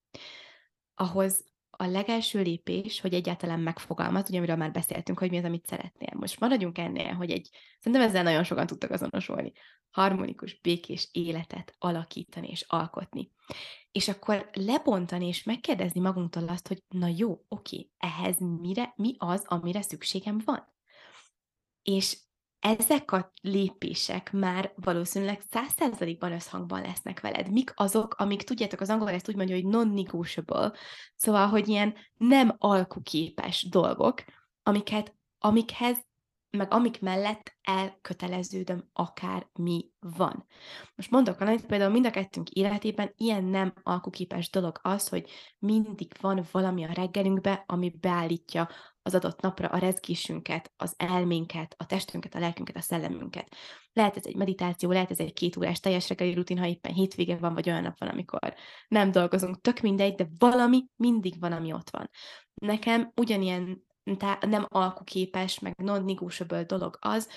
ahhoz 0.96 1.46
a 1.82 1.88
legelső 1.88 2.42
lépés, 2.42 3.02
hogy 3.02 3.14
egyáltalán 3.14 3.60
megfogalmaz, 3.60 4.30
ugye 4.30 4.38
amiről 4.38 4.56
már 4.56 4.72
beszéltünk, 4.72 5.20
hogy 5.20 5.30
mi 5.30 5.38
az, 5.38 5.44
amit 5.44 5.66
szeretnél. 5.66 6.10
Most 6.14 6.40
maradjunk 6.40 6.78
ennél, 6.78 7.14
hogy 7.14 7.32
egy, 7.32 7.50
szerintem 7.80 8.08
ezzel 8.08 8.24
nagyon 8.24 8.44
sokan 8.44 8.68
tudtak 8.68 8.92
azonosulni, 8.92 9.52
harmonikus, 9.90 10.60
békés 10.62 11.10
életet 11.12 11.76
alakítani 11.78 12.48
és 12.48 12.66
alkotni. 12.68 13.32
És 13.92 14.08
akkor 14.08 14.50
lebontani 14.54 15.28
és 15.28 15.44
megkérdezni 15.44 16.00
magunktól 16.00 16.48
azt, 16.48 16.68
hogy 16.68 16.84
na 16.88 17.08
jó, 17.08 17.46
oké, 17.48 17.90
ehhez 17.98 18.40
mire, 18.40 18.94
mi 18.96 19.16
az, 19.18 19.44
amire 19.48 19.82
szükségem 19.82 20.42
van? 20.46 20.74
És 21.84 22.18
ezek 22.60 23.12
a 23.12 23.32
lépések 23.42 24.32
már 24.32 24.74
valószínűleg 24.76 25.42
száz 25.52 25.74
százalékban 25.78 26.32
összhangban 26.32 26.82
lesznek 26.82 27.20
veled. 27.20 27.52
Mik 27.52 27.72
azok, 27.76 28.14
amik, 28.14 28.44
tudjátok, 28.44 28.82
az 28.82 28.90
angol 28.90 29.10
ezt 29.10 29.30
úgy 29.30 29.36
mondja, 29.36 29.56
hogy 29.56 29.66
non-negotiable, 29.66 30.72
szóval, 31.16 31.48
hogy 31.48 31.68
ilyen 31.68 31.96
nem 32.18 32.56
alkuképes 32.58 33.70
dolgok, 33.70 34.24
amiket, 34.64 35.16
amikhez 35.38 35.98
meg 36.52 36.74
amik 36.74 37.02
mellett 37.02 37.58
elköteleződöm, 37.62 38.90
akár 38.94 39.50
mi 39.54 39.90
van. 40.00 40.46
Most 40.96 41.12
mondok 41.12 41.40
valamit, 41.40 41.66
például 41.66 41.92
mind 41.92 42.06
a 42.06 42.12
kettőnk 42.12 42.50
életében 42.50 43.14
ilyen 43.16 43.44
nem 43.44 43.74
alkuképes 43.84 44.50
dolog 44.50 44.80
az, 44.82 45.08
hogy 45.08 45.30
mindig 45.60 46.12
van 46.22 46.46
valami 46.52 46.84
a 46.84 46.94
reggelünkbe, 46.94 47.64
ami 47.66 47.90
beállítja 48.00 48.70
az 49.02 49.16
adott 49.16 49.42
napra 49.42 49.68
a 49.68 49.78
rezgésünket, 49.78 50.72
az 50.78 50.94
elménket, 50.98 51.76
a 51.78 51.86
testünket, 51.86 52.36
a 52.36 52.40
lelkünket, 52.40 52.76
a 52.76 52.82
szellemünket. 52.82 53.56
Lehet 53.94 54.16
ez 54.16 54.26
egy 54.26 54.36
meditáció, 54.36 54.92
lehet 54.92 55.12
ez 55.12 55.20
egy 55.20 55.34
két 55.34 55.58
órás 55.58 55.80
teljes 55.80 56.10
reggeli 56.10 56.34
rutin, 56.34 56.58
ha 56.58 56.68
éppen 56.68 56.94
hétvége 56.94 57.38
van, 57.38 57.54
vagy 57.54 57.70
olyan 57.70 57.82
nap 57.82 58.00
van, 58.00 58.10
amikor 58.10 58.54
nem 58.88 59.12
dolgozunk, 59.12 59.62
tök 59.62 59.80
mindegy, 59.80 60.16
de 60.16 60.28
valami 60.38 60.86
mindig 60.96 61.40
van, 61.40 61.52
ami 61.52 61.74
ott 61.74 61.90
van. 61.90 62.10
Nekem 62.54 63.12
ugyanilyen 63.16 63.88
nem 64.40 64.66
alkuképes, 64.68 65.60
meg 65.60 65.74
non-negotiable 65.78 66.64
dolog 66.64 66.98
az, 67.02 67.30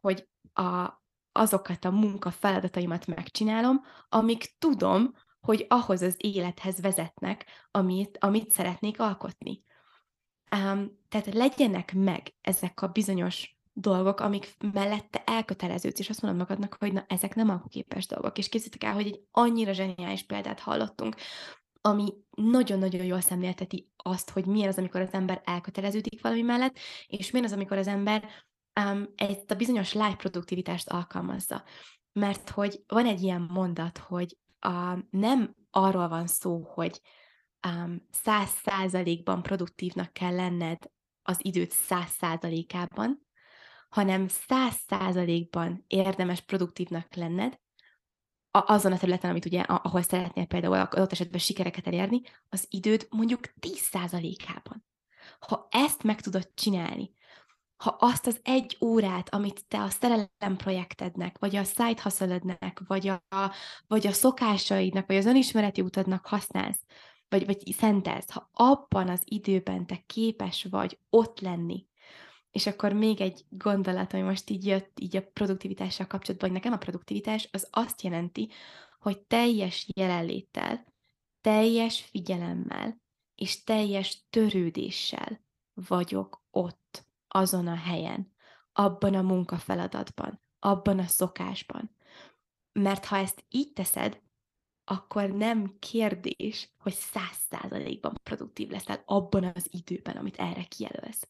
hogy 0.00 0.28
a, 0.52 1.02
azokat 1.32 1.84
a 1.84 1.90
munka 1.90 2.30
feladataimat 2.30 3.06
megcsinálom, 3.06 3.84
amik 4.08 4.54
tudom, 4.58 5.14
hogy 5.40 5.66
ahhoz 5.68 6.02
az 6.02 6.14
élethez 6.18 6.80
vezetnek, 6.80 7.46
amit, 7.70 8.18
amit 8.20 8.50
szeretnék 8.50 9.00
alkotni. 9.00 9.64
Um, 10.56 10.98
tehát 11.08 11.34
legyenek 11.34 11.94
meg 11.94 12.34
ezek 12.40 12.82
a 12.82 12.88
bizonyos 12.88 13.56
dolgok, 13.72 14.20
amik 14.20 14.56
mellette 14.72 15.22
elköteleződsz, 15.26 15.98
és 15.98 16.10
azt 16.10 16.22
mondod 16.22 16.40
magadnak, 16.40 16.76
hogy 16.78 16.92
na, 16.92 17.04
ezek 17.08 17.34
nem 17.34 17.48
alkuképes 17.48 18.06
dolgok. 18.06 18.38
És 18.38 18.48
készítek 18.48 18.84
el, 18.84 18.94
hogy 18.94 19.06
egy 19.06 19.20
annyira 19.30 19.72
zseniális 19.72 20.22
példát 20.22 20.60
hallottunk, 20.60 21.16
ami 21.86 22.14
nagyon-nagyon 22.30 23.04
jól 23.04 23.20
szemlélteti 23.20 23.90
azt, 23.96 24.30
hogy 24.30 24.46
milyen 24.46 24.68
az, 24.68 24.78
amikor 24.78 25.00
az 25.00 25.12
ember 25.12 25.42
elköteleződik 25.44 26.22
valami 26.22 26.42
mellett, 26.42 26.78
és 27.06 27.30
milyen 27.30 27.46
az, 27.46 27.52
amikor 27.52 27.76
az 27.76 27.86
ember 27.86 28.28
um, 28.80 29.12
ezt 29.16 29.50
a 29.50 29.54
bizonyos 29.54 29.92
live 29.92 30.14
produktivitást 30.16 30.88
alkalmazza. 30.88 31.64
Mert 32.12 32.50
hogy 32.50 32.82
van 32.86 33.06
egy 33.06 33.22
ilyen 33.22 33.48
mondat, 33.52 33.98
hogy 33.98 34.38
uh, 34.66 34.98
nem 35.10 35.54
arról 35.70 36.08
van 36.08 36.26
szó, 36.26 36.62
hogy 36.62 37.00
száz 38.10 38.48
um, 38.48 38.60
százalékban 38.64 39.42
produktívnak 39.42 40.12
kell 40.12 40.34
lenned 40.34 40.78
az 41.22 41.38
időt 41.42 41.70
száz 41.70 42.10
százalékában, 42.10 43.26
hanem 43.88 44.28
száz 44.28 44.74
százalékban 44.86 45.84
érdemes 45.86 46.40
produktívnak 46.40 47.14
lenned, 47.14 47.58
azon 48.58 48.92
a 48.92 48.98
területen, 48.98 49.30
amit 49.30 49.44
ugye, 49.44 49.60
ahol 49.60 50.02
szeretnél 50.02 50.46
például 50.46 50.74
adott 50.74 51.12
esetben 51.12 51.40
sikereket 51.40 51.86
elérni, 51.86 52.20
az 52.48 52.66
időd 52.70 53.06
mondjuk 53.10 53.40
10%-ában. 53.60 54.84
Ha 55.38 55.66
ezt 55.70 56.02
meg 56.02 56.20
tudod 56.20 56.50
csinálni, 56.54 57.14
ha 57.76 57.96
azt 57.98 58.26
az 58.26 58.40
egy 58.42 58.76
órát, 58.80 59.34
amit 59.34 59.64
te 59.68 59.82
a 59.82 59.88
szerelem 59.88 60.56
projektednek, 60.56 61.38
vagy 61.38 61.56
a 61.56 61.64
side 61.64 62.02
hustle 62.02 62.58
vagy 62.86 63.08
a, 63.08 63.22
vagy 63.86 64.06
a 64.06 64.12
szokásaidnak, 64.12 65.06
vagy 65.06 65.16
az 65.16 65.26
önismereti 65.26 65.80
utadnak 65.80 66.26
használsz, 66.26 66.80
vagy, 67.28 67.46
vagy 67.46 67.74
szentelsz, 67.78 68.30
ha 68.30 68.50
abban 68.52 69.08
az 69.08 69.20
időben 69.24 69.86
te 69.86 70.02
képes 70.06 70.66
vagy 70.70 70.98
ott 71.10 71.40
lenni, 71.40 71.86
és 72.56 72.66
akkor 72.66 72.92
még 72.92 73.20
egy 73.20 73.44
gondolat, 73.48 74.12
ami 74.12 74.22
most 74.22 74.50
így 74.50 74.66
jött 74.66 75.00
így 75.00 75.16
a 75.16 75.26
produktivitással 75.32 76.06
kapcsolatban, 76.06 76.48
hogy 76.48 76.58
nekem 76.58 76.72
a 76.72 76.78
produktivitás 76.78 77.48
az 77.52 77.68
azt 77.70 78.02
jelenti, 78.02 78.50
hogy 79.00 79.20
teljes 79.20 79.88
jelenléttel, 79.94 80.84
teljes 81.40 82.00
figyelemmel 82.00 83.02
és 83.34 83.64
teljes 83.64 84.26
törődéssel 84.30 85.40
vagyok 85.74 86.44
ott, 86.50 87.06
azon 87.28 87.66
a 87.66 87.74
helyen, 87.74 88.32
abban 88.72 89.14
a 89.14 89.22
munkafeladatban, 89.22 90.40
abban 90.58 90.98
a 90.98 91.06
szokásban. 91.06 91.96
Mert 92.72 93.04
ha 93.04 93.16
ezt 93.16 93.44
így 93.48 93.72
teszed, 93.72 94.20
akkor 94.84 95.30
nem 95.30 95.76
kérdés, 95.78 96.74
hogy 96.78 96.94
száz 96.94 97.36
százalékban 97.50 98.14
produktív 98.22 98.68
leszel 98.68 99.02
abban 99.06 99.44
az 99.54 99.68
időben, 99.70 100.16
amit 100.16 100.36
erre 100.36 100.62
kijelölsz. 100.62 101.28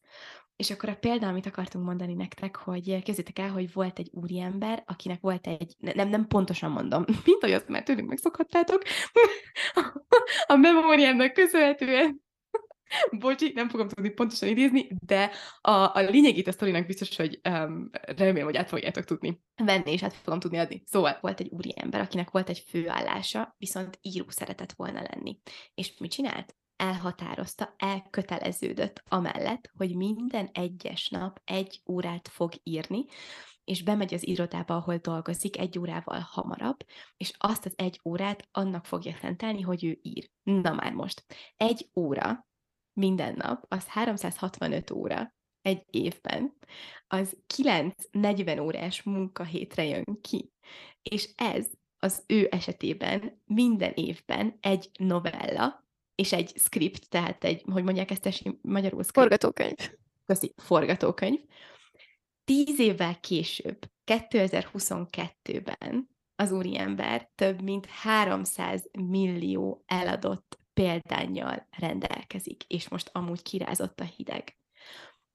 És 0.57 0.71
akkor 0.71 0.89
a 0.89 0.95
példa, 0.95 1.27
amit 1.27 1.45
akartunk 1.45 1.85
mondani 1.85 2.13
nektek, 2.13 2.55
hogy 2.55 3.03
képzétek 3.03 3.39
el, 3.39 3.49
hogy 3.49 3.73
volt 3.73 3.99
egy 3.99 4.09
úriember, 4.11 4.83
akinek 4.85 5.21
volt 5.21 5.47
egy, 5.47 5.75
nem, 5.77 6.09
nem 6.09 6.27
pontosan 6.27 6.71
mondom, 6.71 7.05
mint 7.25 7.43
ahogy 7.43 7.55
azt 7.55 7.67
már 7.67 7.83
tőlünk 7.83 8.09
megszokhattátok, 8.09 8.83
a 10.47 10.55
memóriámnak 10.55 11.33
köszönhetően, 11.33 12.25
bocsi, 13.19 13.51
nem 13.53 13.69
fogom 13.69 13.87
tudni 13.87 14.09
pontosan 14.09 14.49
idézni, 14.49 14.87
de 15.05 15.31
a, 15.61 15.71
a 15.71 15.99
lényegét 15.99 16.47
a 16.47 16.51
sztorinak 16.51 16.85
biztos, 16.85 17.15
hogy 17.15 17.39
um, 17.49 17.89
remélem, 17.91 18.45
hogy 18.45 18.55
át 18.55 18.69
fogjátok 18.69 19.03
tudni 19.03 19.41
venni, 19.55 19.91
és 19.91 20.03
át 20.03 20.13
fogom 20.13 20.39
tudni 20.39 20.57
adni. 20.57 20.83
Szóval 20.85 21.17
volt 21.21 21.39
egy 21.39 21.49
úriember, 21.49 22.01
akinek 22.01 22.31
volt 22.31 22.49
egy 22.49 22.63
főállása, 22.67 23.55
viszont 23.57 23.97
író 24.01 24.25
szeretett 24.27 24.73
volna 24.73 25.01
lenni. 25.11 25.39
És 25.73 25.97
mit 25.97 26.11
csinált? 26.11 26.55
Elhatározta, 26.77 27.73
elköteleződött 27.77 29.03
amellett, 29.07 29.71
hogy 29.77 29.95
minden 29.95 30.49
egyes 30.53 31.09
nap 31.09 31.41
egy 31.45 31.81
órát 31.87 32.27
fog 32.27 32.53
írni, 32.63 33.05
és 33.63 33.83
bemegy 33.83 34.13
az 34.13 34.27
irodába, 34.27 34.75
ahol 34.75 34.97
dolgozik 34.97 35.57
egy 35.57 35.79
órával 35.79 36.19
hamarabb, 36.19 36.85
és 37.17 37.33
azt 37.37 37.65
az 37.65 37.73
egy 37.75 37.99
órát 38.03 38.47
annak 38.51 38.85
fogja 38.85 39.15
szentelni, 39.21 39.61
hogy 39.61 39.85
ő 39.85 39.99
ír. 40.01 40.29
Na 40.43 40.73
már 40.73 40.93
most. 40.93 41.25
Egy 41.57 41.89
óra 41.95 42.47
minden 42.93 43.33
nap, 43.35 43.65
az 43.67 43.85
365 43.87 44.91
óra 44.91 45.35
egy 45.61 45.83
évben, 45.89 46.57
az 47.07 47.37
9-40 47.55 48.61
órás 48.61 49.03
munkahétre 49.03 49.85
jön 49.85 50.17
ki. 50.21 50.51
És 51.01 51.29
ez 51.35 51.67
az 51.99 52.23
ő 52.27 52.47
esetében 52.51 53.41
minden 53.45 53.91
évben 53.95 54.57
egy 54.59 54.89
novella, 54.99 55.86
és 56.17 56.33
egy 56.33 56.53
script, 56.55 57.09
tehát 57.09 57.43
egy, 57.43 57.63
hogy 57.71 57.83
mondják 57.83 58.11
ezt 58.11 58.25
esi, 58.25 58.59
magyarul? 58.61 59.03
Script. 59.03 59.19
Forgatókönyv. 59.19 59.91
Köszi, 60.25 60.53
forgatókönyv. 60.57 61.39
Tíz 62.43 62.79
évvel 62.79 63.19
később, 63.19 63.89
2022-ben 64.05 66.09
az 66.35 66.51
úriember 66.51 67.29
több 67.35 67.61
mint 67.61 67.85
300 67.85 68.89
millió 68.99 69.83
eladott 69.85 70.59
példányjal 70.73 71.67
rendelkezik, 71.79 72.63
és 72.63 72.89
most 72.89 73.09
amúgy 73.13 73.41
kirázott 73.41 73.99
a 73.99 74.03
hideg. 74.03 74.57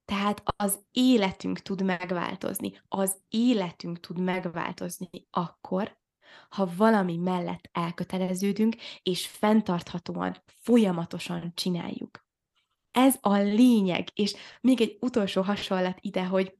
Tehát 0.04 0.42
az 0.56 0.78
életünk 0.90 1.58
tud 1.58 1.82
megváltozni, 1.82 2.80
az 2.88 3.16
életünk 3.28 4.00
tud 4.00 4.20
megváltozni 4.20 5.26
akkor, 5.30 6.00
ha 6.48 6.70
valami 6.76 7.16
mellett 7.16 7.68
elköteleződünk, 7.72 8.74
és 9.02 9.26
fenntarthatóan, 9.26 10.42
folyamatosan 10.46 11.52
csináljuk. 11.54 12.24
Ez 12.90 13.16
a 13.20 13.36
lényeg, 13.36 14.08
és 14.14 14.34
még 14.60 14.80
egy 14.80 14.96
utolsó 15.00 15.42
hasonlat 15.42 15.98
ide, 16.00 16.24
hogy 16.24 16.56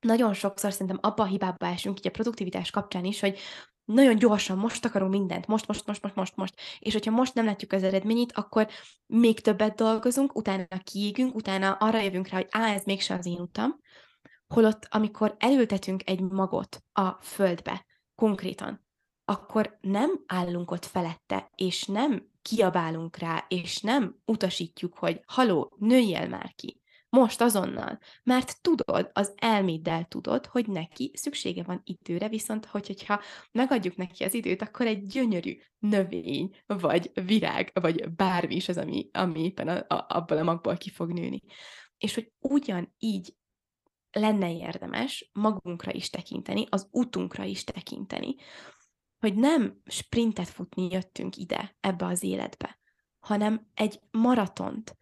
nagyon 0.00 0.34
sokszor 0.34 0.72
szerintem 0.72 0.98
abba 1.00 1.22
a 1.22 1.26
hibába 1.26 1.66
esünk, 1.66 1.98
így 1.98 2.06
a 2.06 2.10
produktivitás 2.10 2.70
kapcsán 2.70 3.04
is, 3.04 3.20
hogy 3.20 3.38
nagyon 3.84 4.16
gyorsan, 4.16 4.58
most 4.58 4.84
akarunk 4.84 5.10
mindent, 5.10 5.46
most, 5.46 5.66
most, 5.66 5.86
most, 5.86 6.02
most, 6.02 6.14
most, 6.14 6.36
most. 6.36 6.60
És 6.78 6.92
hogyha 6.92 7.10
most 7.10 7.34
nem 7.34 7.44
látjuk 7.44 7.72
az 7.72 7.82
eredményét, 7.82 8.32
akkor 8.32 8.68
még 9.06 9.40
többet 9.40 9.74
dolgozunk, 9.74 10.36
utána 10.36 10.66
kiégünk, 10.84 11.34
utána 11.34 11.72
arra 11.72 12.00
jövünk 12.00 12.28
rá, 12.28 12.36
hogy 12.36 12.48
á, 12.50 12.72
ez 12.72 12.84
mégsem 12.84 13.18
az 13.18 13.26
én 13.26 13.40
utam. 13.40 13.80
Holott, 14.46 14.86
amikor 14.90 15.36
elültetünk 15.38 16.08
egy 16.08 16.20
magot 16.20 16.84
a 16.92 17.10
földbe, 17.10 17.86
konkrétan, 18.14 18.85
akkor 19.28 19.78
nem 19.80 20.10
állunk 20.26 20.70
ott 20.70 20.84
felette, 20.84 21.50
és 21.54 21.84
nem 21.84 22.30
kiabálunk 22.42 23.16
rá, 23.16 23.44
és 23.48 23.80
nem 23.80 24.16
utasítjuk, 24.24 24.98
hogy 24.98 25.20
haló, 25.26 25.76
nőjél 25.78 26.28
már 26.28 26.52
ki. 26.54 26.80
Most 27.08 27.40
azonnal. 27.40 27.98
Mert 28.22 28.62
tudod, 28.62 29.10
az 29.12 29.34
elméddel 29.36 30.04
tudod, 30.04 30.46
hogy 30.46 30.66
neki 30.66 31.10
szüksége 31.14 31.62
van 31.62 31.80
időre, 31.84 32.28
viszont 32.28 32.64
hogy, 32.64 32.86
hogyha 32.86 33.20
megadjuk 33.52 33.96
neki 33.96 34.24
az 34.24 34.34
időt, 34.34 34.62
akkor 34.62 34.86
egy 34.86 35.06
gyönyörű 35.06 35.58
növény, 35.78 36.56
vagy 36.66 37.10
virág, 37.26 37.70
vagy 37.80 38.10
bármi 38.10 38.54
is 38.54 38.68
az, 38.68 38.76
ami, 38.76 39.08
ami 39.12 39.44
éppen 39.44 39.68
a, 39.68 39.94
a, 39.94 40.06
abból 40.08 40.38
a 40.38 40.42
magból 40.42 40.76
ki 40.76 40.90
fog 40.90 41.12
nőni. 41.12 41.42
És 41.98 42.14
hogy 42.14 42.32
ugyan 42.38 42.94
így 42.98 43.34
lenne 44.10 44.52
érdemes 44.52 45.30
magunkra 45.32 45.92
is 45.92 46.10
tekinteni, 46.10 46.66
az 46.68 46.88
utunkra 46.90 47.44
is 47.44 47.64
tekinteni, 47.64 48.34
hogy 49.18 49.34
nem 49.34 49.80
sprintet 49.84 50.48
futni 50.48 50.88
jöttünk 50.90 51.36
ide, 51.36 51.76
ebbe 51.80 52.06
az 52.06 52.22
életbe, 52.22 52.78
hanem 53.18 53.70
egy 53.74 54.00
maratont, 54.10 54.96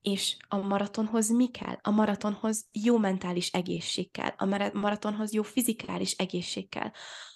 és 0.00 0.36
a 0.48 0.56
maratonhoz 0.56 1.30
mi 1.30 1.50
kell? 1.50 1.78
A 1.82 1.90
maratonhoz 1.90 2.68
jó 2.72 2.98
mentális 2.98 3.50
egészség 3.52 4.10
kell, 4.10 4.34
a 4.36 4.44
maratonhoz 4.72 5.32
jó 5.32 5.42
fizikális 5.42 6.12
egészség 6.12 6.68
kell, 6.68 6.90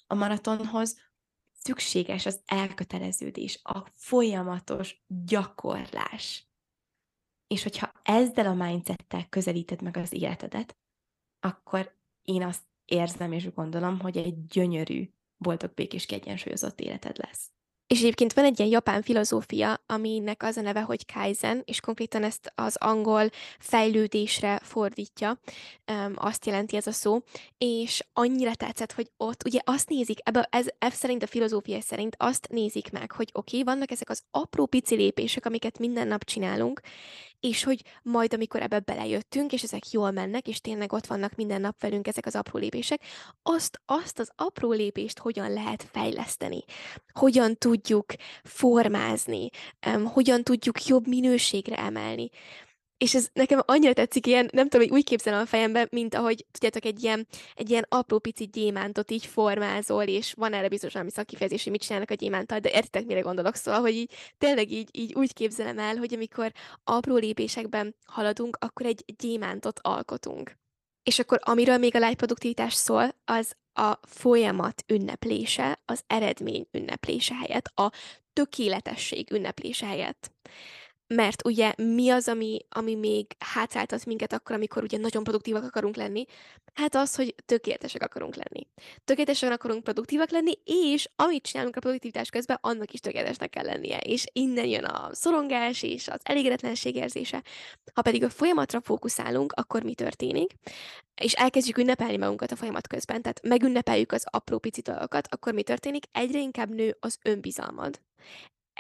a 0.07 0.15
maratonhoz 0.15 0.97
szükséges 1.53 2.27
az 2.27 2.43
elköteleződés, 2.45 3.61
a 3.63 3.87
folyamatos 3.95 5.03
gyakorlás. 5.07 6.49
És 7.47 7.63
hogyha 7.63 7.93
ezzel 8.03 8.47
a 8.47 8.55
mindsettel 8.55 9.29
közelíted 9.29 9.83
meg 9.83 9.97
az 9.97 10.13
életedet, 10.13 10.77
akkor 11.41 11.99
én 12.23 12.43
azt 12.43 12.63
érzem 12.85 13.33
és 13.33 13.53
gondolom, 13.53 14.01
hogy 14.01 14.17
egy 14.17 14.47
gyönyörű, 14.47 15.11
boldog, 15.41 15.71
békés, 15.75 16.07
kiegyensúlyozott 16.07 16.81
életed 16.81 17.19
lesz. 17.19 17.51
És 17.87 17.99
egyébként 17.99 18.33
van 18.33 18.45
egy 18.45 18.59
ilyen 18.59 18.71
japán 18.71 19.03
filozófia, 19.03 19.81
aminek 19.87 20.43
az 20.43 20.57
a 20.57 20.61
neve, 20.61 20.81
hogy 20.81 21.13
Kaizen, 21.13 21.63
és 21.65 21.81
konkrétan 21.81 22.25
ezt 22.25 22.53
az 22.55 22.77
angol 22.77 23.31
fejlődésre 23.59 24.61
fordítja, 24.63 25.41
um, 25.93 26.13
azt 26.17 26.47
jelenti 26.47 26.77
ez 26.77 26.87
a 26.87 26.93
szó, 26.93 27.19
és 27.59 28.05
annyira 28.13 28.55
tetszett, 28.55 28.93
hogy 28.93 29.11
ott 29.17 29.45
ugye 29.45 29.61
azt 29.65 29.89
nézik, 29.89 30.19
ebbe, 30.23 30.49
ez, 30.51 30.67
ez 30.79 30.95
szerint 30.95 31.23
a 31.23 31.27
filozófia 31.27 31.81
szerint 31.81 32.17
azt 32.19 32.49
nézik 32.49 32.91
meg, 32.91 33.13
hogy 33.13 33.31
oké, 33.33 33.61
okay, 33.61 33.75
vannak 33.75 33.91
ezek 33.91 34.11
az 34.11 34.23
apró 34.31 34.67
pici 34.67 34.95
lépések, 34.95 35.47
amiket 35.47 35.79
minden 35.79 36.09
nap 36.09 36.25
csinálunk, 36.25 36.81
és 37.41 37.65
hogy 37.65 37.83
majd, 38.03 38.35
amikor 38.35 38.63
ebbe 38.63 38.79
belejöttünk, 38.79 39.53
és 39.53 39.63
ezek 39.63 39.91
jól 39.91 40.11
mennek, 40.11 40.49
és 40.49 40.61
tényleg 40.61 40.93
ott 40.93 41.07
vannak 41.07 41.35
minden 41.35 41.61
nap 41.61 41.81
velünk 41.81 42.07
ezek 42.07 42.27
az 42.27 42.35
apró 42.35 42.59
lépések, 42.59 43.03
azt, 43.43 43.81
azt 43.87 44.19
az 44.19 44.31
apró 44.37 44.73
lépést 44.73 45.19
hogyan 45.19 45.53
lehet 45.53 45.89
fejleszteni, 45.93 46.65
hogyan 47.13 47.57
tudjuk 47.57 48.05
formázni, 48.45 49.49
um, 49.87 50.05
hogyan 50.05 50.43
tudjuk 50.43 50.87
jobb 50.87 51.07
minőségre 51.07 51.77
emelni. 51.77 52.31
És 53.01 53.15
ez 53.15 53.29
nekem 53.33 53.63
annyira 53.65 53.93
tetszik, 53.93 54.27
ilyen, 54.27 54.49
nem 54.53 54.69
tudom, 54.69 54.87
hogy 54.87 54.97
úgy 54.97 55.05
képzelem 55.05 55.41
a 55.41 55.47
fejemben, 55.47 55.89
mint 55.91 56.15
ahogy, 56.15 56.47
tudjátok, 56.51 56.85
egy 56.85 57.03
ilyen, 57.03 57.27
egy 57.55 57.71
ilyen 57.71 57.87
apró 57.89 58.19
pici 58.19 58.45
gyémántot 58.45 59.11
így 59.11 59.27
formázol, 59.27 60.03
és 60.03 60.33
van 60.33 60.53
erre 60.53 60.69
biztos 60.69 60.93
valami 60.93 61.11
szakifejezés, 61.11 61.63
hogy 61.63 61.73
mit 61.73 61.83
csinálnak 61.83 62.11
a 62.11 62.15
gyémántal, 62.15 62.59
de 62.59 62.71
értitek, 62.71 63.07
mire 63.07 63.21
gondolok, 63.21 63.55
szóval, 63.55 63.81
hogy 63.81 63.95
így, 63.95 64.13
tényleg 64.39 64.71
így, 64.71 64.89
így 64.93 65.15
úgy 65.15 65.33
képzelem 65.33 65.79
el, 65.79 65.97
hogy 65.97 66.15
amikor 66.15 66.53
apró 66.85 67.17
lépésekben 67.17 67.95
haladunk, 68.07 68.57
akkor 68.61 68.87
egy 68.87 69.05
gyémántot 69.19 69.81
alkotunk. 69.83 70.59
És 71.03 71.19
akkor 71.19 71.39
amiről 71.43 71.77
még 71.77 71.95
a 71.95 71.99
lágyproduktivitás 71.99 72.75
szól, 72.75 73.15
az 73.25 73.55
a 73.73 73.99
folyamat 74.03 74.85
ünneplése, 74.87 75.81
az 75.85 76.03
eredmény 76.07 76.67
ünneplése 76.73 77.35
helyett, 77.35 77.67
a 77.75 77.91
tökéletesség 78.33 79.31
ünneplése 79.31 79.87
helyett. 79.87 80.33
Mert 81.15 81.47
ugye 81.47 81.73
mi 81.77 82.11
az, 82.11 82.29
ami, 82.29 82.59
ami 82.69 82.95
még 82.95 83.27
hátráltat 83.39 84.07
minket 84.07 84.33
akkor, 84.33 84.55
amikor 84.57 84.83
ugye 84.83 84.99
nagyon 84.99 85.23
produktívak 85.23 85.65
akarunk 85.65 85.97
lenni? 85.97 86.25
Hát 86.75 86.95
az, 86.95 87.15
hogy 87.15 87.35
tökéletesek 87.47 88.03
akarunk 88.03 88.35
lenni. 88.35 88.67
Tökéletesek 89.05 89.53
akarunk 89.53 89.85
produktívak 89.85 90.31
lenni, 90.31 90.53
és 90.65 91.09
amit 91.17 91.43
csinálunk 91.43 91.77
a 91.77 91.81
produktivitás 91.81 92.29
közben, 92.29 92.59
annak 92.61 92.93
is 92.93 93.01
tökéletesnek 93.01 93.51
kell 93.51 93.65
lennie. 93.65 93.99
És 93.99 94.25
innen 94.33 94.67
jön 94.67 94.85
a 94.85 95.09
szorongás 95.13 95.83
és 95.83 96.09
az 96.09 96.21
elégedetlenség 96.23 96.95
érzése. 96.95 97.43
Ha 97.95 98.03
pedig 98.03 98.25
a 98.25 98.31
folyamatra 98.31 98.81
fókuszálunk, 98.81 99.53
akkor 99.53 99.83
mi 99.83 99.95
történik? 99.95 100.53
És 101.23 101.33
elkezdjük 101.33 101.79
ünnepelni 101.79 102.17
magunkat 102.17 102.53
a 102.53 102.57
folyamat 102.57 102.87
közben, 102.87 103.23
tehát 103.23 103.43
megünnepeljük 103.43 104.13
az 104.13 104.25
apró 104.31 104.59
pici 104.59 104.81
dolgokat, 104.81 105.29
akkor 105.31 105.53
mi 105.53 105.63
történik? 105.63 106.05
Egyre 106.13 106.39
inkább 106.39 106.75
nő 106.75 106.97
az 107.01 107.19
önbizalmad 107.23 108.01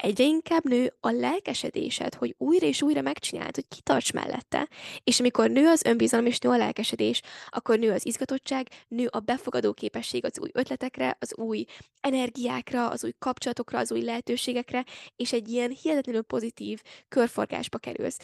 egyre 0.01 0.25
inkább 0.25 0.65
nő 0.65 0.95
a 1.01 1.11
lelkesedésed, 1.11 2.15
hogy 2.15 2.35
újra 2.39 2.67
és 2.67 2.83
újra 2.83 3.01
megcsináld, 3.01 3.55
hogy 3.55 3.69
kitarts 3.69 4.13
mellette, 4.13 4.69
és 5.05 5.21
amikor 5.21 5.51
nő 5.51 5.67
az 5.67 5.85
önbizalom 5.85 6.27
és 6.27 6.39
nő 6.39 6.51
a 6.51 6.57
lelkesedés, 6.57 7.23
akkor 7.49 7.79
nő 7.79 7.91
az 7.91 8.07
izgatottság, 8.07 8.69
nő 8.89 9.07
a 9.11 9.21
befogadó 9.21 9.73
képesség 9.73 10.25
az 10.25 10.41
új 10.41 10.51
ötletekre, 10.53 11.17
az 11.21 11.37
új 11.37 11.65
energiákra, 12.01 12.89
az 12.89 13.05
új 13.05 13.13
kapcsolatokra, 13.19 13.79
az 13.79 13.93
új 13.93 14.03
lehetőségekre, 14.03 14.85
és 15.17 15.33
egy 15.33 15.49
ilyen 15.49 15.71
hihetetlenül 15.83 16.23
pozitív 16.23 16.81
körforgásba 17.09 17.79
kerülsz. 17.79 18.19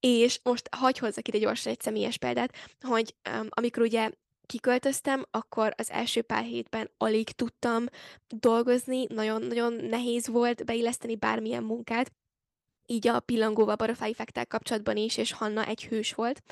És 0.00 0.40
most 0.42 0.68
hagyj 0.76 0.98
hozzak 0.98 1.28
ide 1.28 1.38
gyorsan 1.38 1.72
egy 1.72 1.80
személyes 1.80 2.18
példát, 2.18 2.54
hogy 2.80 3.14
um, 3.30 3.46
amikor 3.50 3.82
ugye 3.82 4.10
kiköltöztem, 4.48 5.24
akkor 5.30 5.74
az 5.76 5.90
első 5.90 6.22
pár 6.22 6.44
hétben 6.44 6.90
alig 6.96 7.30
tudtam 7.30 7.84
dolgozni, 8.26 9.06
nagyon-nagyon 9.08 9.72
nehéz 9.72 10.28
volt 10.28 10.64
beilleszteni 10.64 11.16
bármilyen 11.16 11.62
munkát, 11.62 12.12
így 12.86 13.08
a 13.08 13.20
pillangóval 13.20 13.94
fektel 13.94 14.46
kapcsolatban 14.46 14.96
is, 14.96 15.16
és 15.16 15.32
Hanna 15.32 15.66
egy 15.66 15.84
hős 15.84 16.14
volt, 16.14 16.42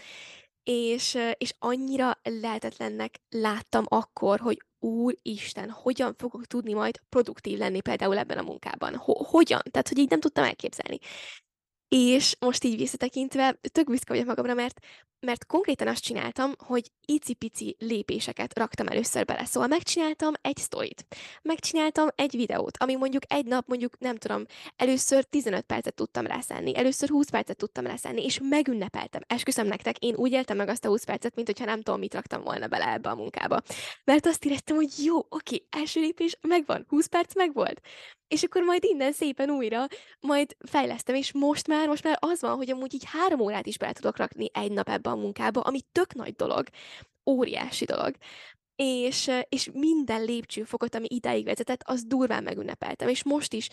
és, 0.63 1.19
és 1.39 1.55
annyira 1.59 2.19
lehetetlennek 2.23 3.21
láttam 3.29 3.85
akkor, 3.89 4.41
hogy 4.41 4.63
úristen, 4.79 5.71
hogyan 5.71 6.15
fogok 6.19 6.47
tudni 6.47 6.73
majd 6.73 7.01
produktív 7.09 7.59
lenni 7.59 7.81
például 7.81 8.19
ebben 8.19 8.39
a 8.39 8.43
munkában? 8.43 8.97
Ho- 8.97 9.27
hogyan? 9.27 9.61
Tehát, 9.71 9.89
hogy 9.89 9.99
így 9.99 10.11
nem 10.11 10.21
tudtam 10.21 10.45
elképzelni. 10.45 10.99
És 11.88 12.37
most 12.38 12.64
így 12.64 12.77
visszatekintve 12.77 13.59
tök 13.72 13.87
büszke 13.87 14.12
vagyok 14.12 14.27
magamra, 14.27 14.55
mert 14.55 14.81
mert 15.20 15.46
konkrétan 15.46 15.88
azt 15.88 16.03
csináltam, 16.03 16.53
hogy 16.59 16.90
icipici 17.07 17.77
lépéseket 17.79 18.59
raktam 18.59 18.87
először 18.87 19.25
bele. 19.25 19.44
Szóval 19.44 19.68
megcsináltam 19.68 20.33
egy 20.40 20.57
sztorit, 20.57 21.07
megcsináltam 21.42 22.09
egy 22.14 22.37
videót, 22.37 22.77
ami 22.77 22.94
mondjuk 22.94 23.22
egy 23.33 23.46
nap, 23.46 23.66
mondjuk 23.66 23.99
nem 23.99 24.16
tudom, 24.16 24.44
először 24.77 25.25
15 25.25 25.62
percet 25.64 25.94
tudtam 25.94 26.27
rászállni, 26.27 26.77
először 26.77 27.09
20 27.09 27.29
percet 27.29 27.57
tudtam 27.57 27.87
rászállni, 27.87 28.25
és 28.25 28.40
megünnepeltem. 28.42 29.22
Esküszöm 29.27 29.66
nektek, 29.66 29.99
én 29.99 30.14
úgy 30.14 30.33
éltem 30.33 30.57
meg 30.57 30.68
azt 30.68 30.85
a 30.85 30.88
20 30.88 31.05
percet, 31.05 31.35
mint 31.35 31.46
hogyha 31.46 31.64
nem 31.64 31.83
tudom, 31.83 32.01
mit 32.01 32.14
raktam 32.14 32.42
volna 32.42 32.66
bele 32.66 32.92
ebbe 32.92 33.09
a 33.09 33.14
munkába. 33.14 33.62
Mert 34.05 34.27
azt 34.27 34.44
éreztem, 34.44 34.77
hogy 34.77 34.90
jó, 35.05 35.18
oké, 35.29 35.66
első 35.70 36.01
lépés 36.01 36.38
megvan, 36.40 36.85
20 36.88 37.07
perc 37.07 37.35
megvolt. 37.35 37.81
És 38.29 38.43
akkor 38.43 38.62
majd 38.62 38.85
innen 38.85 39.12
szépen 39.12 39.51
újra, 39.51 39.87
majd 40.21 40.57
fejlesztem, 40.59 41.15
és 41.15 41.33
most 41.33 41.67
már, 41.67 41.89
most 41.89 42.05
már 42.05 42.17
az 42.21 42.41
van, 42.41 42.57
hogy 42.57 42.71
amúgy 42.71 42.95
így 42.95 43.05
három 43.07 43.41
órát 43.41 43.67
is 43.67 43.79
bele 43.79 43.93
tudok 43.93 44.17
rakni 44.17 44.51
egy 44.53 44.73
nap 44.73 44.89
ebbe 44.89 45.11
a 45.11 45.17
munkába, 45.17 45.61
ami 45.61 45.81
tök 45.93 46.15
nagy 46.15 46.35
dolog, 46.35 46.67
óriási 47.31 47.85
dolog. 47.85 48.15
És, 48.77 49.31
és 49.49 49.71
minden 49.73 50.25
lépcsőfokot, 50.25 50.95
ami 50.95 51.07
idáig 51.09 51.45
vezetett, 51.45 51.83
az 51.85 52.05
durván 52.05 52.43
megünnepeltem. 52.43 53.09
És 53.09 53.25
most 53.25 53.53
is 53.53 53.69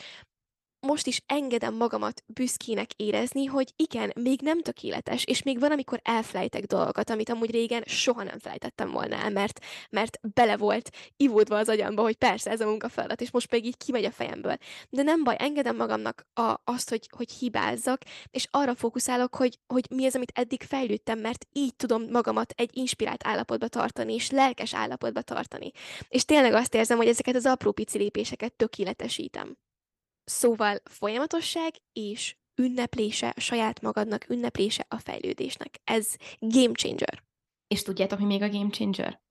most 0.83 1.07
is 1.07 1.21
engedem 1.25 1.75
magamat 1.75 2.23
büszkének 2.27 2.93
érezni, 2.95 3.45
hogy 3.45 3.73
igen, 3.75 4.11
még 4.15 4.41
nem 4.41 4.61
tökéletes, 4.61 5.23
és 5.23 5.43
még 5.43 5.59
van, 5.59 5.71
amikor 5.71 5.99
elfelejtek 6.03 6.65
dolgokat, 6.65 7.09
amit 7.09 7.29
amúgy 7.29 7.51
régen 7.51 7.83
soha 7.85 8.23
nem 8.23 8.39
felejtettem 8.39 8.91
volna 8.91 9.15
el, 9.15 9.29
mert, 9.29 9.59
mert 9.89 10.19
bele 10.33 10.57
volt 10.57 10.89
ivódva 11.17 11.57
az 11.57 11.69
agyamba, 11.69 12.01
hogy 12.01 12.15
persze 12.15 12.51
ez 12.51 12.61
a 12.61 12.65
munkafeladat, 12.65 13.21
és 13.21 13.31
most 13.31 13.47
pedig 13.47 13.65
így 13.65 13.77
kimegy 13.77 14.05
a 14.05 14.11
fejemből. 14.11 14.57
De 14.89 15.03
nem 15.03 15.23
baj, 15.23 15.35
engedem 15.39 15.75
magamnak 15.75 16.25
a, 16.33 16.61
azt, 16.63 16.89
hogy, 16.89 17.09
hogy 17.17 17.31
hibázzak, 17.31 18.01
és 18.31 18.47
arra 18.51 18.75
fókuszálok, 18.75 19.35
hogy, 19.35 19.59
hogy 19.67 19.85
mi 19.89 20.05
az, 20.05 20.15
amit 20.15 20.31
eddig 20.35 20.63
fejlődtem, 20.63 21.19
mert 21.19 21.45
így 21.51 21.75
tudom 21.75 22.03
magamat 22.11 22.53
egy 22.57 22.77
inspirált 22.77 23.27
állapotba 23.27 23.67
tartani, 23.67 24.13
és 24.13 24.29
lelkes 24.29 24.73
állapotba 24.73 25.21
tartani. 25.21 25.71
És 26.07 26.25
tényleg 26.25 26.53
azt 26.53 26.73
érzem, 26.75 26.97
hogy 26.97 27.07
ezeket 27.07 27.35
az 27.35 27.45
apró 27.45 27.71
pici 27.71 27.97
lépéseket 27.97 28.53
tökéletesítem. 28.53 29.57
Szóval 30.23 30.79
folyamatosság 30.83 31.73
és 31.93 32.35
ünneplése 32.55 33.33
saját 33.37 33.81
magadnak, 33.81 34.29
ünneplése 34.29 34.85
a 34.87 34.97
fejlődésnek. 34.97 35.81
Ez 35.83 36.15
game 36.39 36.73
changer. 36.73 37.23
És 37.67 37.81
tudjátok, 37.81 38.19
mi 38.19 38.25
még 38.25 38.41
a 38.41 38.49
game 38.49 38.69
changer? 38.69 39.21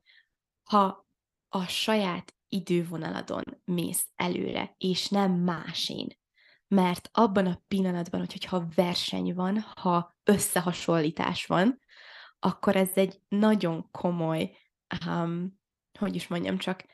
Ha 0.63 1.09
a 1.49 1.67
saját 1.67 2.35
idővonaladon 2.49 3.45
mész 3.65 4.07
előre, 4.17 4.75
és 4.79 5.09
nem 5.09 5.33
másén. 5.33 6.21
Mert 6.69 7.09
abban 7.13 7.47
a 7.47 7.63
pillanatban, 7.69 8.21
hogyha 8.21 8.69
verseny 8.75 9.35
van, 9.35 9.61
ha 9.61 10.17
összehasonlítás 10.25 11.47
van, 11.47 11.81
akkor 12.39 12.77
ez 12.77 12.91
egy 12.95 13.21
nagyon 13.29 13.91
komoly, 13.91 14.57
um, 15.07 15.61
hogy 15.99 16.15
is 16.15 16.29
mondjam 16.29 16.59
csak, 16.59 16.85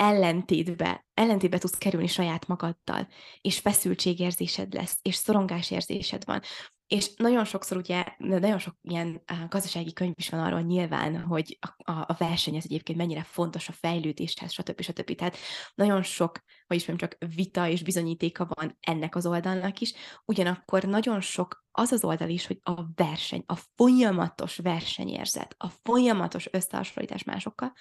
ellentétbe, 0.00 1.06
ellentétbe 1.14 1.58
tudsz 1.58 1.78
kerülni 1.78 2.06
saját 2.06 2.46
magaddal, 2.46 3.08
és 3.40 3.58
feszültségérzésed 3.58 4.72
lesz, 4.72 4.98
és 5.02 5.14
szorongásérzésed 5.14 6.24
van. 6.24 6.40
És 6.90 7.14
nagyon 7.16 7.44
sokszor 7.44 7.76
ugye, 7.76 8.04
nagyon 8.18 8.58
sok 8.58 8.74
ilyen 8.82 9.22
gazdasági 9.48 9.92
könyv 9.92 10.12
is 10.16 10.28
van 10.28 10.40
arról 10.40 10.60
nyilván, 10.60 11.20
hogy 11.20 11.58
a, 11.76 11.90
a 11.92 12.14
verseny 12.18 12.56
ez 12.56 12.64
egyébként 12.64 12.98
mennyire 12.98 13.22
fontos 13.22 13.68
a 13.68 13.72
fejlődéshez, 13.72 14.52
stb. 14.52 14.80
stb. 14.80 15.14
Tehát 15.14 15.36
nagyon 15.74 16.02
sok, 16.02 16.40
vagyis 16.66 16.84
nem 16.84 16.96
csak 16.96 17.16
vita 17.34 17.68
és 17.68 17.82
bizonyítéka 17.82 18.48
van 18.54 18.76
ennek 18.80 19.16
az 19.16 19.26
oldalnak 19.26 19.80
is, 19.80 19.92
ugyanakkor 20.24 20.82
nagyon 20.82 21.20
sok 21.20 21.64
az 21.70 21.92
az 21.92 22.04
oldal 22.04 22.28
is, 22.28 22.46
hogy 22.46 22.60
a 22.62 22.82
verseny, 22.94 23.42
a 23.46 23.56
folyamatos 23.76 24.56
versenyérzet, 24.56 25.54
a 25.58 25.68
folyamatos 25.68 26.48
összehasonlítás 26.52 27.24
másokkal, 27.24 27.72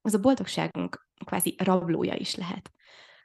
az 0.00 0.14
a 0.14 0.20
boldogságunk 0.20 1.06
kvázi 1.24 1.54
rablója 1.58 2.14
is 2.14 2.34
lehet. 2.34 2.72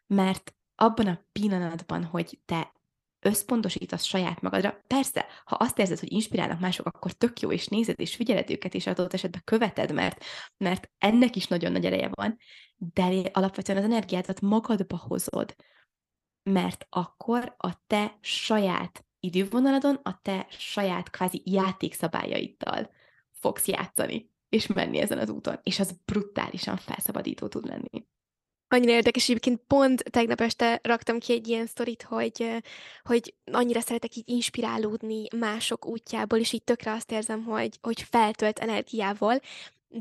Mert 0.07 0.55
abban 0.75 1.07
a 1.07 1.25
pillanatban, 1.31 2.03
hogy 2.03 2.39
te 2.45 2.73
összpontosítasz 3.25 4.03
saját 4.03 4.41
magadra. 4.41 4.83
Persze, 4.87 5.25
ha 5.45 5.55
azt 5.55 5.79
érzed, 5.79 5.99
hogy 5.99 6.11
inspirálnak 6.11 6.59
mások, 6.59 6.85
akkor 6.85 7.11
tök 7.11 7.39
jó, 7.39 7.51
és 7.51 7.67
nézed, 7.67 7.99
és 7.99 8.15
figyeled 8.15 8.49
őket, 8.49 8.73
és 8.73 8.87
adott 8.87 9.13
esetben 9.13 9.41
követed, 9.43 9.91
mert, 9.93 10.23
mert 10.57 10.89
ennek 10.97 11.35
is 11.35 11.47
nagyon 11.47 11.71
nagy 11.71 11.85
ereje 11.85 12.09
van, 12.11 12.37
de 12.75 13.29
alapvetően 13.33 13.77
az 13.77 13.83
energiádat 13.83 14.41
magadba 14.41 14.97
hozod, 14.97 15.55
mert 16.43 16.87
akkor 16.89 17.55
a 17.57 17.83
te 17.87 18.17
saját 18.21 19.05
idővonaladon, 19.19 19.99
a 20.03 20.19
te 20.21 20.47
saját 20.49 21.09
kvázi 21.09 21.41
játékszabályaiddal 21.45 22.89
fogsz 23.31 23.67
játszani, 23.67 24.31
és 24.49 24.67
menni 24.67 24.97
ezen 24.99 25.17
az 25.17 25.29
úton, 25.29 25.59
és 25.63 25.79
az 25.79 25.99
brutálisan 26.05 26.77
felszabadító 26.77 27.47
tud 27.47 27.65
lenni. 27.65 28.05
Annyira 28.75 28.91
érdekes, 28.91 29.23
egyébként 29.23 29.61
pont 29.67 30.03
tegnap 30.09 30.41
este 30.41 30.79
raktam 30.83 31.19
ki 31.19 31.33
egy 31.33 31.47
ilyen 31.47 31.65
sztorit, 31.65 32.03
hogy, 32.03 32.61
hogy 33.03 33.33
annyira 33.51 33.79
szeretek 33.79 34.15
így 34.15 34.29
inspirálódni 34.29 35.27
mások 35.37 35.85
útjából, 35.85 36.39
és 36.39 36.51
így 36.53 36.63
tökre 36.63 36.91
azt 36.91 37.11
érzem, 37.11 37.43
hogy, 37.43 37.77
hogy 37.81 38.01
feltölt 38.09 38.59
energiával, 38.59 39.41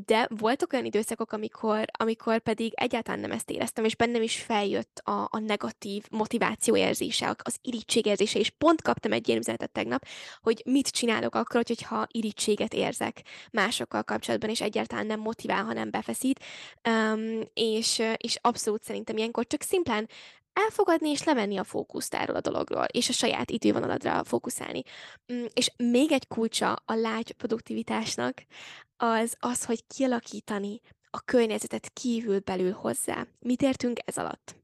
de 0.07 0.29
voltak 0.31 0.73
olyan 0.73 0.85
időszakok, 0.85 1.33
amikor, 1.33 1.85
amikor 1.99 2.39
pedig 2.39 2.73
egyáltalán 2.75 3.21
nem 3.21 3.31
ezt 3.31 3.51
éreztem, 3.51 3.85
és 3.85 3.97
bennem 3.97 4.23
is 4.23 4.37
feljött 4.37 5.01
a, 5.05 5.29
a 5.31 5.39
negatív 5.39 6.05
motiváció 6.11 6.77
érzése, 6.77 7.37
az 7.43 7.59
irítség 7.63 8.07
érzése, 8.07 8.39
és 8.39 8.51
pont 8.51 8.83
kaptam 8.83 9.13
egy 9.13 9.29
ilyen 9.29 9.41
üzenetet 9.41 9.71
tegnap, 9.71 10.07
hogy 10.43 10.63
mit 10.65 10.89
csinálok 10.89 11.35
akkor, 11.35 11.63
hogyha 11.67 12.07
irítséget 12.11 12.75
érzek 12.75 13.23
másokkal 13.51 14.03
kapcsolatban, 14.03 14.51
és 14.51 14.61
egyáltalán 14.61 15.07
nem 15.07 15.21
motivál, 15.21 15.65
hanem 15.65 15.91
befeszít, 15.91 16.45
um, 16.89 17.41
és, 17.55 18.03
és 18.17 18.39
abszolút 18.41 18.83
szerintem 18.83 19.17
ilyenkor 19.17 19.47
csak 19.47 19.63
szimplán 19.63 20.09
elfogadni 20.55 21.09
és 21.09 21.25
levenni 21.25 21.57
a 21.57 21.65
fókuszt 21.65 22.15
erről 22.15 22.37
a 22.37 22.41
dologról, 22.41 22.85
és 22.85 23.09
a 23.09 23.13
saját 23.13 23.51
idővonaladra 23.51 24.25
fókuszálni. 24.25 24.83
Mm, 25.33 25.45
és 25.55 25.71
még 25.77 26.13
egy 26.13 26.27
kulcsa 26.27 26.73
a 26.85 26.95
lágy 26.95 27.33
produktivitásnak, 27.33 28.45
az 28.97 29.35
az, 29.39 29.65
hogy 29.65 29.87
kialakítani 29.87 30.81
a 31.11 31.21
környezetet 31.21 31.91
kívül 31.93 32.39
belül 32.39 32.73
hozzá. 32.73 33.27
Mit 33.39 33.63
értünk 33.63 33.99
ez 34.05 34.19
alatt? 34.19 34.57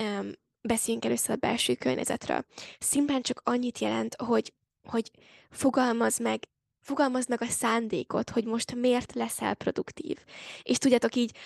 Um, 0.00 0.30
beszéljünk 0.60 1.04
először 1.04 1.30
a 1.30 1.46
belső 1.46 1.74
környezetről. 1.74 2.44
Szimplán 2.78 3.22
csak 3.22 3.40
annyit 3.44 3.78
jelent, 3.78 4.14
hogy, 4.14 4.52
hogy 4.88 5.10
fogalmaz 5.50 6.18
meg 6.18 6.48
fogalmazd 6.86 7.28
meg 7.28 7.42
a 7.42 7.46
szándékot, 7.46 8.30
hogy 8.30 8.44
most 8.44 8.74
miért 8.74 9.14
leszel 9.14 9.54
produktív. 9.54 10.16
És 10.62 10.78
tudjátok 10.78 11.14
így, 11.14 11.36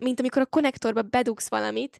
mint 0.00 0.18
amikor 0.20 0.42
a 0.42 0.46
konnektorba 0.46 1.02
bedugsz 1.02 1.48
valamit, 1.48 1.98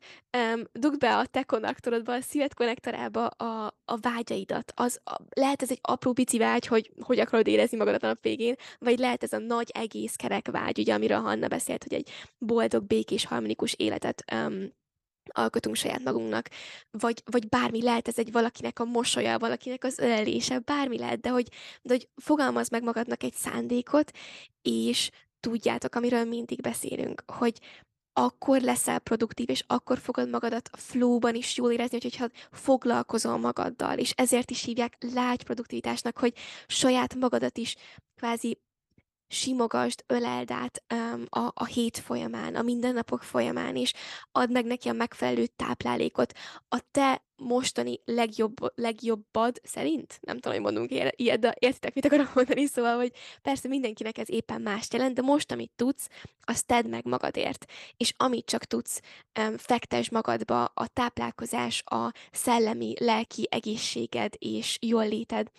dugd 0.73 0.99
be 0.99 1.17
a 1.17 1.27
te 1.27 1.43
konnektorodba, 1.43 2.12
a 2.12 2.21
szíved 2.21 2.55
konnektorába 2.55 3.27
a, 3.27 3.75
a 3.85 3.97
vágyaidat. 3.97 4.73
Az, 4.77 5.01
a, 5.05 5.17
lehet 5.31 5.62
ez 5.62 5.71
egy 5.71 5.79
apró 5.83 6.12
pici 6.12 6.38
vágy, 6.38 6.67
hogy 6.67 6.91
hogy 7.01 7.19
akarod 7.19 7.47
érezni 7.47 7.77
magadat 7.77 8.03
a 8.03 8.07
nap 8.07 8.23
végén, 8.23 8.55
vagy 8.79 8.99
lehet 8.99 9.23
ez 9.23 9.33
a 9.33 9.38
nagy 9.38 9.71
egész 9.75 10.14
kerek 10.14 10.51
vágy, 10.51 10.79
ugye, 10.79 10.95
amiről 10.95 11.21
Hanna 11.21 11.49
beszélt, 11.49 11.83
hogy 11.83 11.95
egy 11.95 12.11
boldog, 12.38 12.85
békés, 12.85 13.25
harmonikus 13.25 13.75
életet 13.77 14.25
um, 14.33 14.73
alkotunk 15.33 15.77
saját 15.77 16.05
magunknak, 16.05 16.49
vagy, 16.91 17.23
vagy 17.25 17.49
bármi 17.49 17.83
lehet, 17.83 18.09
ez 18.09 18.19
egy 18.19 18.33
valakinek 18.33 18.79
a 18.79 18.85
mosolya, 18.85 19.38
valakinek 19.38 19.85
az 19.85 19.99
ölelése, 19.99 20.59
bármi 20.59 20.99
lehet, 20.99 21.21
de 21.21 21.29
hogy, 21.29 21.49
de 21.83 21.95
hogy 21.95 22.09
fogalmaz 22.14 22.69
meg 22.69 22.83
magadnak 22.83 23.23
egy 23.23 23.35
szándékot, 23.35 24.11
és 24.62 25.11
tudjátok, 25.41 25.95
amiről 25.95 26.25
mindig 26.25 26.61
beszélünk, 26.61 27.23
hogy 27.27 27.59
akkor 28.12 28.61
leszel 28.61 28.99
produktív, 28.99 29.51
és 29.51 29.64
akkor 29.67 29.99
fogod 29.99 30.29
magadat 30.29 30.71
flowban 30.73 31.35
is 31.35 31.57
jól 31.57 31.73
érezni, 31.73 31.99
hogyha 32.03 32.29
foglalkozol 32.51 33.37
magaddal, 33.37 33.99
és 33.99 34.12
ezért 34.17 34.51
is 34.51 34.62
hívják 34.62 34.97
lágy 35.14 35.45
produktivitásnak, 35.45 36.19
hogy 36.19 36.35
saját 36.67 37.14
magadat 37.14 37.59
is 37.59 37.77
kvázi 38.17 38.59
simogasd, 39.29 40.05
öleld 40.07 40.51
át 40.51 40.83
um, 40.95 41.25
a, 41.29 41.51
a 41.55 41.64
hét 41.64 41.99
folyamán, 41.99 42.55
a 42.55 42.62
mindennapok 42.62 43.23
folyamán, 43.23 43.77
és 43.77 43.93
add 44.33 44.53
meg 44.53 44.64
neki 44.64 44.88
a 44.88 44.93
megfelelő 44.93 45.47
táplálékot 45.47 46.33
a 46.69 46.81
te 46.91 47.23
mostani 47.37 48.01
legjobb, 48.05 48.55
legjobbad 48.75 49.61
szerint. 49.62 50.19
Nem 50.21 50.38
tudom, 50.38 50.53
hogy 50.53 50.73
mondunk 50.73 51.14
ilyet, 51.17 51.41
de 51.41 51.55
értitek, 51.59 51.95
mit 51.95 52.05
akarok 52.05 52.35
mondani, 52.35 52.67
szóval, 52.67 52.97
hogy 52.97 53.12
persze 53.43 53.69
mindenkinek 53.69 54.19
ez 54.19 54.31
éppen 54.31 54.61
más 54.61 54.87
jelent, 54.91 55.14
de 55.14 55.23
most, 55.23 55.53
amit 55.53 55.73
tudsz, 55.77 56.09
azt 56.41 56.67
tedd 56.67 56.88
meg 56.88 57.05
magadért. 57.05 57.64
És 57.97 58.12
amit 58.17 58.47
csak 58.47 58.64
tudsz, 58.64 59.01
um, 59.41 59.57
fektesd 59.57 60.12
magadba 60.12 60.64
a 60.64 60.87
táplálkozás, 60.87 61.83
a 61.85 62.12
szellemi, 62.33 62.95
lelki 62.99 63.47
egészséged 63.51 64.35
és 64.38 64.79
jól 64.81 65.09
léted 65.09 65.51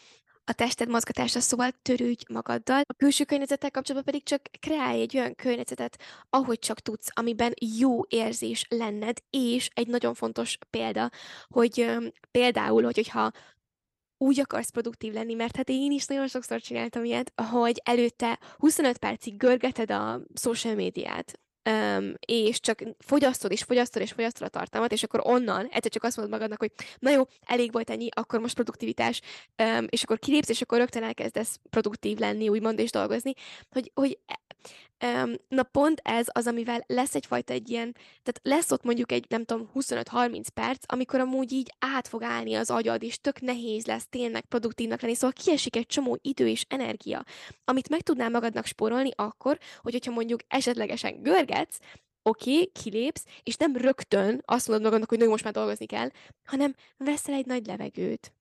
a 0.49 0.53
tested 0.53 0.89
mozgatása, 0.89 1.39
szóval 1.39 1.71
törődj 1.81 2.23
magaddal. 2.29 2.81
A 2.87 2.93
külső 2.97 3.23
környezettel 3.23 3.71
kapcsolatban 3.71 4.13
pedig 4.13 4.27
csak 4.27 4.41
kreálj 4.59 5.01
egy 5.01 5.17
olyan 5.17 5.35
környezetet, 5.35 6.01
ahogy 6.29 6.59
csak 6.59 6.79
tudsz, 6.79 7.09
amiben 7.13 7.53
jó 7.79 8.01
érzés 8.07 8.65
lenned, 8.69 9.17
és 9.29 9.69
egy 9.73 9.87
nagyon 9.87 10.13
fontos 10.13 10.57
példa, 10.69 11.09
hogy 11.47 11.81
um, 11.81 12.07
például, 12.31 12.83
hogy, 12.83 12.95
hogyha 12.95 13.31
úgy 14.17 14.39
akarsz 14.39 14.69
produktív 14.69 15.13
lenni, 15.13 15.33
mert 15.33 15.55
hát 15.55 15.69
én 15.69 15.91
is 15.91 16.05
nagyon 16.05 16.27
sokszor 16.27 16.61
csináltam 16.61 17.03
ilyet, 17.03 17.33
hogy 17.49 17.81
előtte 17.83 18.39
25 18.57 18.97
percig 18.97 19.37
görgeted 19.37 19.91
a 19.91 20.21
social 20.41 20.75
médiát, 20.75 21.39
um, 21.69 22.13
és 22.25 22.59
csak 22.59 22.83
fogyasztod, 22.99 23.51
és 23.51 23.63
fogyasztod, 23.63 24.01
és 24.01 24.11
fogyasztod 24.11 24.47
a 24.47 24.49
tartalmat, 24.49 24.91
és 24.91 25.03
akkor 25.03 25.21
onnan 25.23 25.67
egyszer 25.71 25.91
csak 25.91 26.03
azt 26.03 26.17
mondod 26.17 26.33
magadnak, 26.33 26.59
hogy 26.59 26.71
na 26.99 27.09
jó, 27.09 27.23
elég 27.45 27.71
volt 27.71 27.89
ennyi, 27.89 28.07
akkor 28.11 28.39
most 28.39 28.53
produktivitás, 28.53 29.21
um, 29.63 29.85
és 29.89 30.03
akkor 30.03 30.19
kilépsz, 30.19 30.49
és 30.49 30.61
akkor 30.61 30.77
rögtön 30.77 31.03
elkezdesz 31.03 31.59
produktív 31.69 32.17
lenni, 32.17 32.49
úgymond, 32.49 32.79
és 32.79 32.91
dolgozni, 32.91 33.33
hogy, 33.69 33.91
hogy 33.93 34.19
na 35.47 35.63
pont 35.63 36.01
ez 36.03 36.27
az, 36.31 36.47
amivel 36.47 36.83
lesz 36.87 37.15
egyfajta 37.15 37.53
egy 37.53 37.69
ilyen, 37.69 37.91
tehát 37.93 38.39
lesz 38.41 38.71
ott 38.71 38.83
mondjuk 38.83 39.11
egy, 39.11 39.25
nem 39.29 39.43
tudom, 39.43 39.69
25-30 39.75 40.45
perc, 40.53 40.83
amikor 40.93 41.19
amúgy 41.19 41.51
így 41.51 41.73
át 41.79 42.07
fog 42.07 42.23
állni 42.23 42.55
az 42.55 42.69
agyad, 42.69 43.03
és 43.03 43.19
tök 43.21 43.41
nehéz 43.41 43.85
lesz 43.85 44.07
tényleg 44.09 44.45
produktívnak 44.45 45.01
lenni, 45.01 45.15
szóval 45.15 45.35
kiesik 45.43 45.75
egy 45.75 45.85
csomó 45.85 46.17
idő 46.21 46.47
és 46.47 46.65
energia, 46.67 47.23
amit 47.63 47.89
meg 47.89 48.01
tudnál 48.01 48.29
magadnak 48.29 48.65
spórolni 48.65 49.11
akkor, 49.15 49.57
hogy 49.81 49.91
hogyha 49.91 50.11
mondjuk 50.11 50.39
esetlegesen 50.47 51.21
görgetsz, 51.21 51.77
oké, 52.21 52.51
okay, 52.51 52.71
kilépsz, 52.71 53.23
és 53.43 53.55
nem 53.55 53.75
rögtön 53.75 54.41
azt 54.45 54.67
mondod 54.67 54.85
magadnak, 54.85 55.09
hogy 55.09 55.27
most 55.27 55.43
már 55.43 55.53
dolgozni 55.53 55.85
kell, 55.85 56.09
hanem 56.43 56.75
veszel 56.97 57.35
egy 57.35 57.45
nagy 57.45 57.65
levegőt, 57.65 58.33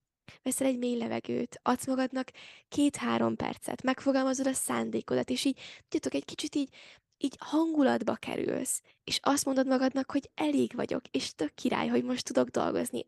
veszel 0.42 0.66
egy 0.66 0.78
mély 0.78 0.98
levegőt, 0.98 1.60
adsz 1.62 1.86
magadnak 1.86 2.30
két-három 2.68 3.36
percet, 3.36 3.82
megfogalmazod 3.82 4.46
a 4.46 4.52
szándékodat, 4.52 5.30
és 5.30 5.44
így, 5.44 5.60
tudjátok, 5.88 6.14
egy 6.14 6.24
kicsit 6.24 6.54
így, 6.54 6.74
így 7.18 7.36
hangulatba 7.38 8.14
kerülsz, 8.14 8.82
és 9.04 9.18
azt 9.22 9.44
mondod 9.44 9.66
magadnak, 9.66 10.10
hogy 10.10 10.30
elég 10.34 10.72
vagyok, 10.74 11.02
és 11.10 11.34
tök 11.34 11.54
király, 11.54 11.88
hogy 11.88 12.04
most 12.04 12.24
tudok 12.24 12.48
dolgozni 12.48 13.04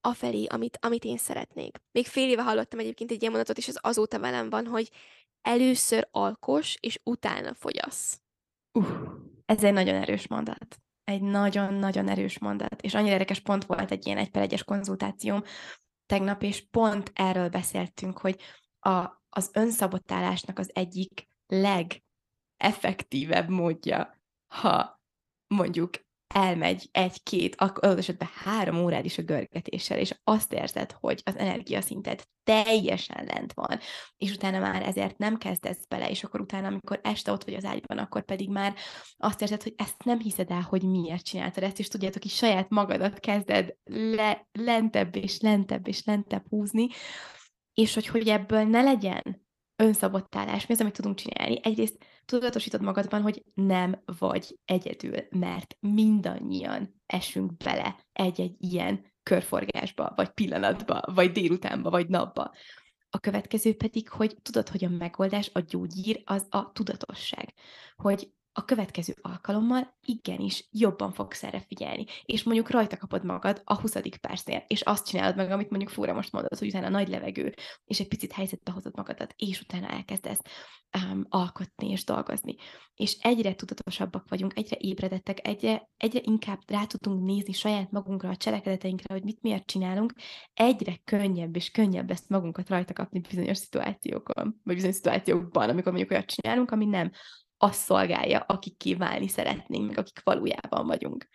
afelé, 0.00 0.44
amit, 0.44 0.78
amit 0.80 1.04
én 1.04 1.16
szeretnék. 1.16 1.76
Még 1.92 2.06
fél 2.06 2.28
éve 2.28 2.42
hallottam 2.42 2.78
egyébként 2.78 3.10
egy 3.10 3.20
ilyen 3.20 3.32
mondatot, 3.32 3.58
és 3.58 3.68
az 3.68 3.78
azóta 3.80 4.18
velem 4.18 4.50
van, 4.50 4.66
hogy 4.66 4.90
először 5.42 6.08
alkos, 6.10 6.76
és 6.80 7.00
utána 7.04 7.54
fogyasz. 7.54 8.20
Uh, 8.72 8.86
ez 9.46 9.64
egy 9.64 9.72
nagyon 9.72 9.94
erős 9.94 10.26
mondat. 10.26 10.76
Egy 11.04 11.22
nagyon-nagyon 11.22 12.08
erős 12.08 12.38
mondat. 12.38 12.82
És 12.82 12.94
annyira 12.94 13.12
érdekes 13.12 13.40
pont 13.40 13.64
volt 13.64 13.90
egy 13.90 14.06
ilyen 14.06 14.18
egy 14.18 14.30
per 14.30 14.42
egyes 14.42 14.64
konzultációm, 14.64 15.42
tegnap, 16.14 16.42
és 16.42 16.66
pont 16.70 17.10
erről 17.14 17.48
beszéltünk, 17.48 18.18
hogy 18.18 18.40
a, 18.80 19.08
az 19.28 19.50
önszabotálásnak 19.52 20.58
az 20.58 20.70
egyik 20.74 21.26
legeffektívebb 21.46 23.48
módja, 23.48 24.18
ha 24.46 25.02
mondjuk 25.46 25.90
elmegy 26.34 26.88
egy-két, 26.92 27.54
adott 27.56 27.98
esetben 27.98 28.28
három 28.34 28.76
órád 28.76 29.04
is 29.04 29.18
a 29.18 29.22
görgetéssel, 29.22 29.98
és 29.98 30.14
azt 30.24 30.52
érzed, 30.52 30.92
hogy 30.92 31.20
az 31.24 31.36
energiaszinted 31.36 32.22
teljesen 32.42 33.24
lent 33.24 33.52
van, 33.52 33.78
és 34.16 34.32
utána 34.32 34.58
már 34.58 34.82
ezért 34.82 35.18
nem 35.18 35.36
kezdesz 35.36 35.86
bele, 35.88 36.10
és 36.10 36.24
akkor 36.24 36.40
utána, 36.40 36.66
amikor 36.66 37.00
este 37.02 37.32
ott 37.32 37.44
vagy 37.44 37.54
az 37.54 37.64
ágyban, 37.64 37.98
akkor 37.98 38.24
pedig 38.24 38.48
már 38.48 38.74
azt 39.16 39.42
érzed, 39.42 39.62
hogy 39.62 39.74
ezt 39.76 40.04
nem 40.04 40.18
hiszed 40.18 40.50
el, 40.50 40.60
hogy 40.60 40.82
miért 40.82 41.24
csináltad 41.24 41.62
ezt, 41.62 41.78
és 41.78 41.88
tudjátok, 41.88 42.22
hogy 42.22 42.30
saját 42.30 42.68
magadat 42.68 43.20
kezded 43.20 43.76
le, 43.84 44.48
lentebb 44.52 45.16
és 45.16 45.40
lentebb 45.40 45.88
és 45.88 46.04
lentebb 46.04 46.44
húzni, 46.48 46.88
és 47.74 47.94
hogy, 47.94 48.06
hogy 48.06 48.28
ebből 48.28 48.62
ne 48.64 48.82
legyen 48.82 49.46
önszabotálás, 49.76 50.66
mi 50.66 50.74
az, 50.74 50.80
amit 50.80 50.92
tudunk 50.92 51.16
csinálni? 51.16 51.60
Egyrészt 51.62 52.04
tudatosítod 52.24 52.82
magadban, 52.82 53.22
hogy 53.22 53.42
nem 53.54 54.02
vagy 54.18 54.58
egyedül, 54.64 55.16
mert 55.30 55.76
mindannyian 55.80 57.00
esünk 57.06 57.56
bele 57.56 57.96
egy-egy 58.12 58.56
ilyen 58.58 59.12
körforgásba, 59.22 60.12
vagy 60.16 60.30
pillanatba, 60.30 61.02
vagy 61.14 61.32
délutánba, 61.32 61.90
vagy 61.90 62.08
napba. 62.08 62.54
A 63.10 63.18
következő 63.18 63.76
pedig, 63.76 64.08
hogy 64.08 64.36
tudod, 64.42 64.68
hogy 64.68 64.84
a 64.84 64.88
megoldás, 64.88 65.50
a 65.52 65.60
gyógyír 65.60 66.22
az 66.24 66.46
a 66.50 66.72
tudatosság. 66.72 67.54
Hogy 67.96 68.32
a 68.56 68.64
következő 68.64 69.14
alkalommal 69.20 69.94
igenis 70.02 70.68
jobban 70.70 71.12
fogsz 71.12 71.42
erre 71.42 71.60
figyelni, 71.60 72.04
és 72.24 72.42
mondjuk 72.42 72.70
rajta 72.70 72.96
kapod 72.96 73.24
magad 73.24 73.62
a 73.64 73.80
20. 73.80 73.96
percnél, 74.20 74.64
és 74.66 74.80
azt 74.80 75.06
csinálod 75.06 75.36
meg, 75.36 75.50
amit 75.50 75.70
mondjuk 75.70 75.90
fúra 75.90 76.12
most 76.12 76.32
mondod, 76.32 76.58
hogy 76.58 76.68
utána 76.68 76.88
nagy 76.88 77.08
levegő, 77.08 77.54
és 77.84 78.00
egy 78.00 78.08
picit 78.08 78.32
helyzetbe 78.32 78.70
hozod 78.70 78.96
magadat, 78.96 79.34
és 79.36 79.60
utána 79.60 79.88
elkezdesz 79.88 80.40
um, 80.98 81.26
alkotni 81.28 81.90
és 81.90 82.04
dolgozni. 82.04 82.56
És 82.94 83.16
egyre 83.20 83.54
tudatosabbak 83.54 84.28
vagyunk, 84.28 84.56
egyre 84.56 84.76
ébredettek, 84.80 85.46
egyre, 85.46 85.90
egyre 85.96 86.20
inkább 86.22 86.60
rá 86.66 86.84
tudunk 86.84 87.24
nézni 87.24 87.52
saját 87.52 87.90
magunkra, 87.90 88.28
a 88.28 88.36
cselekedeteinkre, 88.36 89.14
hogy 89.14 89.24
mit 89.24 89.42
miért 89.42 89.66
csinálunk, 89.66 90.12
egyre 90.54 91.00
könnyebb 91.04 91.56
és 91.56 91.70
könnyebb 91.70 92.10
ezt 92.10 92.28
magunkat 92.28 92.68
rajta 92.68 92.92
kapni 92.92 93.20
bizonyos 93.20 93.58
szituációkon, 93.58 94.60
vagy 94.64 94.74
bizonyos 94.74 94.96
szituációkban, 94.96 95.68
amikor 95.68 95.92
mondjuk 95.92 96.10
olyat 96.10 96.34
csinálunk, 96.34 96.70
ami 96.70 96.84
nem 96.84 97.10
azt 97.64 97.80
szolgálja, 97.80 98.40
akik 98.40 98.76
kiválni 98.76 99.28
szeretnénk, 99.28 99.86
meg 99.86 99.98
akik 99.98 100.20
valójában 100.24 100.86
vagyunk. 100.86 101.28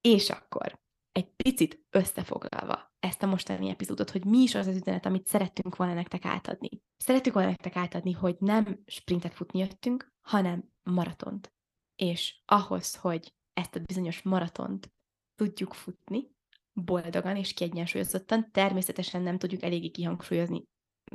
És 0.00 0.30
akkor 0.30 0.80
egy 1.12 1.28
picit 1.36 1.80
összefoglalva 1.90 2.94
ezt 2.98 3.22
a 3.22 3.26
mostani 3.26 3.68
epizódot, 3.68 4.10
hogy 4.10 4.24
mi 4.24 4.38
is 4.38 4.54
az 4.54 4.66
az 4.66 4.76
üzenet, 4.76 5.06
amit 5.06 5.26
szerettünk 5.26 5.76
volna 5.76 5.94
nektek 5.94 6.24
átadni. 6.24 6.68
Szerettük 6.96 7.32
volna 7.32 7.48
nektek 7.48 7.76
átadni, 7.76 8.12
hogy 8.12 8.36
nem 8.38 8.82
sprintet 8.86 9.34
futni 9.34 9.58
jöttünk, 9.58 10.12
hanem 10.20 10.70
maratont. 10.82 11.52
És 11.96 12.42
ahhoz, 12.44 12.96
hogy 12.96 13.34
ezt 13.52 13.74
a 13.74 13.80
bizonyos 13.80 14.22
maratont 14.22 14.92
tudjuk 15.34 15.74
futni, 15.74 16.30
boldogan 16.72 17.36
és 17.36 17.54
kiegyensúlyozottan, 17.54 18.50
természetesen 18.50 19.22
nem 19.22 19.38
tudjuk 19.38 19.62
eléggé 19.62 19.88
kihangsúlyozni, 19.88 20.64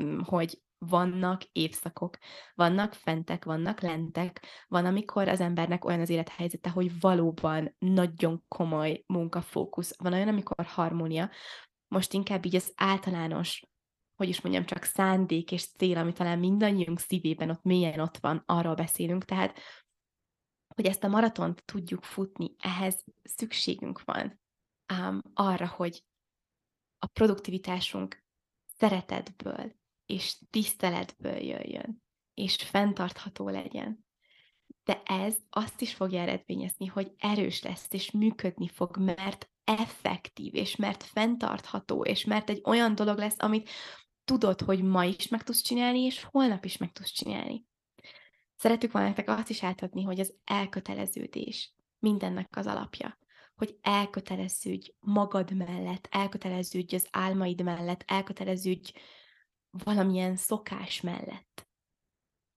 mm, 0.02 0.20
hogy 0.20 0.62
vannak 0.78 1.44
évszakok, 1.52 2.18
vannak 2.56 2.94
fentek, 2.94 3.46
vannak 3.46 3.82
lentek, 3.82 4.46
van, 4.68 4.86
amikor 4.86 5.28
az 5.28 5.40
embernek 5.40 5.86
olyan 5.86 6.00
az 6.00 6.10
élethelyzete, 6.10 6.70
hogy 6.70 7.00
valóban 7.00 7.76
nagyon 7.80 8.44
komoly 8.48 9.04
munkafókusz, 9.08 9.98
van 9.98 10.14
olyan, 10.14 10.28
amikor 10.28 10.66
harmónia. 10.66 11.30
Most 11.88 12.14
inkább 12.14 12.46
így 12.46 12.56
az 12.56 12.72
általános, 12.76 13.66
hogy 14.16 14.30
is 14.30 14.42
mondjam, 14.42 14.66
csak 14.66 14.84
szándék 14.84 15.52
és 15.52 15.68
cél, 15.68 15.98
ami 15.98 16.14
talán 16.14 16.40
mindannyiunk 16.40 17.00
szívében 17.00 17.50
ott 17.50 17.64
mélyen 17.64 18.00
ott 18.00 18.18
van, 18.18 18.44
arról 18.46 18.76
beszélünk, 18.76 19.26
tehát 19.26 19.60
hogy 20.76 20.86
ezt 20.86 21.04
a 21.04 21.08
maratont 21.08 21.66
tudjuk 21.66 22.04
futni, 22.04 22.56
ehhez 22.60 23.04
szükségünk 23.24 24.04
van 24.04 24.40
um, 24.94 25.22
arra, 25.34 25.68
hogy 25.68 26.04
a 27.00 27.06
produktivitásunk 27.06 28.24
szeretetből, 28.78 29.76
és 30.08 30.38
tiszteletből 30.50 31.38
jöjjön, 31.38 32.04
és 32.34 32.56
fenntartható 32.56 33.50
legyen. 33.50 34.06
De 34.84 35.02
ez 35.06 35.36
azt 35.50 35.82
is 35.82 35.94
fogja 35.94 36.22
eredményezni, 36.22 36.86
hogy 36.86 37.12
erős 37.18 37.64
lesz, 37.64 37.88
és 37.90 38.12
működni 38.12 38.68
fog, 38.68 38.98
mert 38.98 39.50
effektív, 39.64 40.56
és 40.56 40.76
mert 40.76 41.04
fenntartható, 41.04 42.04
és 42.04 42.26
mert 42.26 42.50
egy 42.50 42.62
olyan 42.64 42.96
dolog 42.96 43.18
lesz, 43.18 43.36
amit 43.38 43.70
tudod, 44.26 44.62
hogy 44.62 44.84
ma 44.84 45.06
is 45.06 45.28
meg 45.28 45.44
tudsz 45.44 45.62
csinálni, 45.62 46.00
és 46.00 46.24
holnap 46.24 46.66
is 46.66 46.78
meg 46.78 46.92
tudsz 46.92 47.12
csinálni. 47.12 47.66
Szeretük 48.56 48.92
volna 48.92 49.08
nektek 49.08 49.30
azt 49.30 49.50
is 49.50 49.64
átadni, 49.64 50.04
hogy 50.04 50.20
az 50.20 50.34
elköteleződés 50.44 51.74
mindennek 52.00 52.56
az 52.58 52.66
alapja. 52.66 53.18
Hogy 53.56 53.78
elköteleződj 53.82 54.92
magad 55.00 55.56
mellett, 55.56 56.08
elköteleződj 56.12 56.96
az 56.96 57.08
álmaid 57.12 57.64
mellett, 57.64 58.04
elköteleződj 58.08 58.92
valamilyen 59.84 60.36
szokás 60.36 61.02
mellett. 61.02 61.68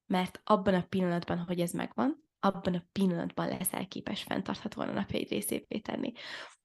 Mert 0.06 0.40
abban 0.44 0.74
a 0.74 0.86
pillanatban, 0.88 1.38
hogy 1.38 1.60
ez 1.60 1.72
megvan, 1.72 2.24
abban 2.40 2.74
a 2.74 2.86
pillanatban 2.92 3.48
leszel 3.48 3.88
képes 3.88 4.22
fenntarthatóan 4.22 4.88
a 4.88 4.92
napjaid 4.92 5.28
részévé 5.28 5.78
tenni. 5.78 6.12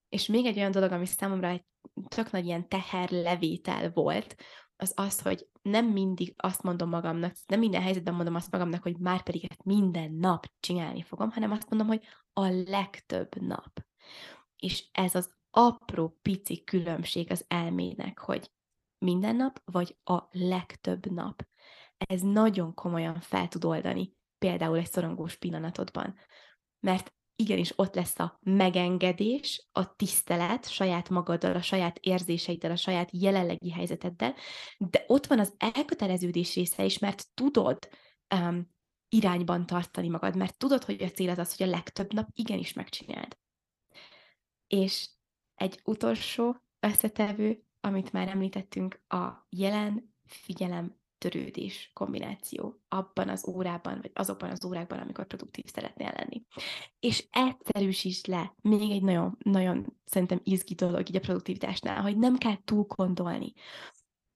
És 0.09 0.27
még 0.27 0.45
egy 0.45 0.57
olyan 0.57 0.71
dolog, 0.71 0.91
ami 0.91 1.05
számomra 1.05 1.47
egy 1.47 1.65
tök 2.07 2.31
nagy 2.31 2.45
ilyen 2.45 2.67
teherlevétel 2.67 3.91
volt, 3.91 4.35
az 4.77 4.93
az, 4.95 5.21
hogy 5.21 5.47
nem 5.61 5.85
mindig 5.85 6.33
azt 6.37 6.63
mondom 6.63 6.89
magamnak, 6.89 7.35
nem 7.47 7.59
minden 7.59 7.81
helyzetben 7.81 8.13
mondom 8.13 8.35
azt 8.35 8.51
magamnak, 8.51 8.83
hogy 8.83 8.97
már 8.97 9.23
pedig 9.23 9.45
ezt 9.49 9.63
minden 9.63 10.13
nap 10.13 10.45
csinálni 10.59 11.01
fogom, 11.01 11.31
hanem 11.31 11.51
azt 11.51 11.69
mondom, 11.69 11.87
hogy 11.87 12.03
a 12.33 12.45
legtöbb 12.47 13.41
nap. 13.41 13.85
És 14.55 14.89
ez 14.91 15.15
az 15.15 15.33
apró, 15.49 16.17
pici 16.21 16.63
különbség 16.63 17.31
az 17.31 17.45
elmének, 17.47 18.19
hogy 18.19 18.51
minden 18.97 19.35
nap, 19.35 19.61
vagy 19.65 19.97
a 20.03 20.21
legtöbb 20.31 21.11
nap. 21.11 21.47
Ez 21.97 22.21
nagyon 22.21 22.73
komolyan 22.73 23.19
fel 23.19 23.47
tud 23.47 23.65
oldani, 23.65 24.13
például 24.37 24.77
egy 24.77 24.91
szorongós 24.91 25.35
pillanatodban. 25.35 26.15
Mert 26.79 27.13
igenis 27.35 27.73
ott 27.75 27.95
lesz 27.95 28.19
a 28.19 28.39
megengedés, 28.41 29.67
a 29.71 29.95
tisztelet 29.95 30.69
saját 30.69 31.09
magaddal, 31.09 31.55
a 31.55 31.61
saját 31.61 31.97
érzéseiddel, 31.97 32.71
a 32.71 32.75
saját 32.75 33.09
jelenlegi 33.11 33.71
helyzeteddel, 33.71 34.35
de 34.77 35.03
ott 35.07 35.25
van 35.25 35.39
az 35.39 35.53
elköteleződés 35.57 36.55
része 36.55 36.85
is, 36.85 36.99
mert 36.99 37.25
tudod 37.33 37.89
um, 38.35 38.73
irányban 39.09 39.65
tartani 39.65 40.09
magad, 40.09 40.35
mert 40.35 40.57
tudod, 40.57 40.83
hogy 40.83 41.03
a 41.03 41.09
cél 41.09 41.29
az 41.29 41.37
az, 41.37 41.57
hogy 41.57 41.67
a 41.67 41.69
legtöbb 41.69 42.13
nap 42.13 42.27
igenis 42.31 42.73
megcsináld. 42.73 43.37
És 44.67 45.09
egy 45.55 45.79
utolsó 45.83 46.57
összetevő, 46.79 47.64
amit 47.85 48.11
már 48.11 48.27
említettünk, 48.27 49.01
a 49.07 49.47
jelen 49.49 50.13
figyelem 50.25 50.95
törődés 51.17 51.91
kombináció 51.93 52.81
abban 52.87 53.29
az 53.29 53.47
órában, 53.47 53.99
vagy 54.01 54.11
azokban 54.13 54.49
az 54.49 54.65
órákban, 54.65 54.99
amikor 54.99 55.27
produktív 55.27 55.63
szeretnél 55.65 56.11
lenni. 56.17 56.43
És 56.99 57.27
egyszerűsíts 57.31 58.25
le 58.25 58.55
még 58.61 58.91
egy 58.91 59.03
nagyon, 59.03 59.37
nagyon 59.39 59.97
szerintem 60.05 60.39
izgi 60.43 60.73
dolog 60.73 61.09
így 61.09 61.15
a 61.15 61.19
produktivitásnál, 61.19 62.01
hogy 62.01 62.17
nem 62.17 62.37
kell 62.37 62.57
túl 62.63 62.83
gondolni 62.83 63.53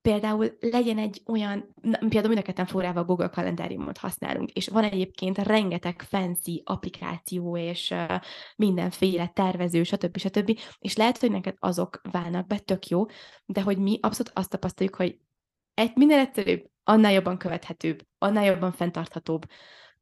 például 0.01 0.57
legyen 0.59 0.97
egy 0.97 1.21
olyan, 1.25 1.75
például 1.81 2.33
mind 2.33 2.59
a 2.59 2.65
forrával 2.65 3.03
Google 3.03 3.27
kalendáriumot 3.27 3.97
használunk, 3.97 4.51
és 4.51 4.67
van 4.67 4.83
egyébként 4.83 5.37
rengeteg 5.37 6.01
fancy 6.01 6.61
applikáció, 6.65 7.57
és 7.57 7.95
mindenféle 8.55 9.27
tervező, 9.27 9.83
stb. 9.83 10.17
stb. 10.17 10.59
És 10.79 10.95
lehet, 10.95 11.17
hogy 11.17 11.31
neked 11.31 11.55
azok 11.59 12.01
válnak 12.11 12.47
be, 12.47 12.59
tök 12.59 12.87
jó, 12.87 13.05
de 13.45 13.61
hogy 13.61 13.77
mi 13.77 13.99
abszolút 14.01 14.31
azt 14.35 14.49
tapasztaljuk, 14.49 14.95
hogy 14.95 15.19
egy, 15.73 15.95
minél 15.95 16.17
egyszerűbb, 16.17 16.69
annál 16.83 17.11
jobban 17.11 17.37
követhetőbb, 17.37 18.05
annál 18.17 18.45
jobban 18.45 18.71
fenntarthatóbb, 18.71 19.45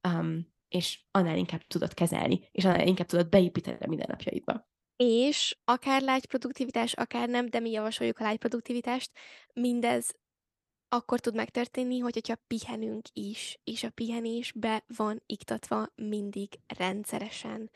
um, 0.08 0.48
és 0.68 1.02
annál 1.12 1.38
inkább 1.38 1.62
tudod 1.62 1.94
kezelni, 1.94 2.50
és 2.52 2.66
annál 2.66 2.88
inkább 2.88 3.08
tudod 3.08 3.30
beépíteni 3.30 3.78
a 3.80 3.88
mindennapjaidba. 3.88 4.68
És 4.98 5.58
akár 5.64 6.02
lágy 6.02 6.26
produktivitás, 6.26 6.94
akár 6.94 7.30
nem, 7.30 7.50
de 7.50 7.60
mi 7.60 7.72
javasoljuk 7.72 8.20
a 8.20 8.24
lágy 8.24 8.38
produktivitást, 8.38 9.12
mindez 9.54 10.16
akkor 10.90 11.20
tud 11.20 11.36
megtörténni, 11.36 12.00
hogy 12.00 12.14
hogyha 12.14 12.36
pihenünk 12.48 13.06
is, 13.14 13.60
és 13.64 13.84
a 13.84 13.90
pihenés 13.90 14.52
be 14.52 14.84
van 14.98 15.24
iktatva 15.26 15.88
mindig 15.96 16.60
rendszeresen. 16.78 17.72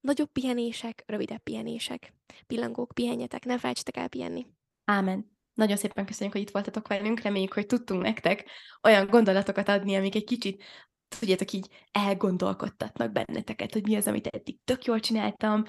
Nagyobb 0.00 0.32
pihenések, 0.32 1.02
rövidebb 1.06 1.42
pihenések. 1.42 2.12
Pillangók, 2.46 2.92
pihenjetek, 2.94 3.44
ne 3.44 3.58
felejtsetek 3.58 3.96
el 3.96 4.08
pihenni. 4.08 4.46
Ámen. 4.84 5.34
Nagyon 5.54 5.76
szépen 5.76 6.06
köszönjük, 6.06 6.34
hogy 6.34 6.44
itt 6.44 6.50
voltatok 6.50 6.88
velünk, 6.88 7.20
reméljük, 7.20 7.52
hogy 7.52 7.66
tudtunk 7.66 8.02
nektek 8.02 8.50
olyan 8.82 9.06
gondolatokat 9.06 9.68
adni, 9.68 9.96
amik 9.96 10.14
egy 10.14 10.24
kicsit 10.24 10.62
tudjátok, 11.08 11.52
így 11.52 11.68
elgondolkodtatnak 11.92 13.12
benneteket, 13.12 13.72
hogy 13.72 13.86
mi 13.86 13.96
az, 13.96 14.06
amit 14.06 14.26
eddig 14.26 14.58
tök 14.64 14.84
jól 14.84 15.00
csináltam, 15.00 15.64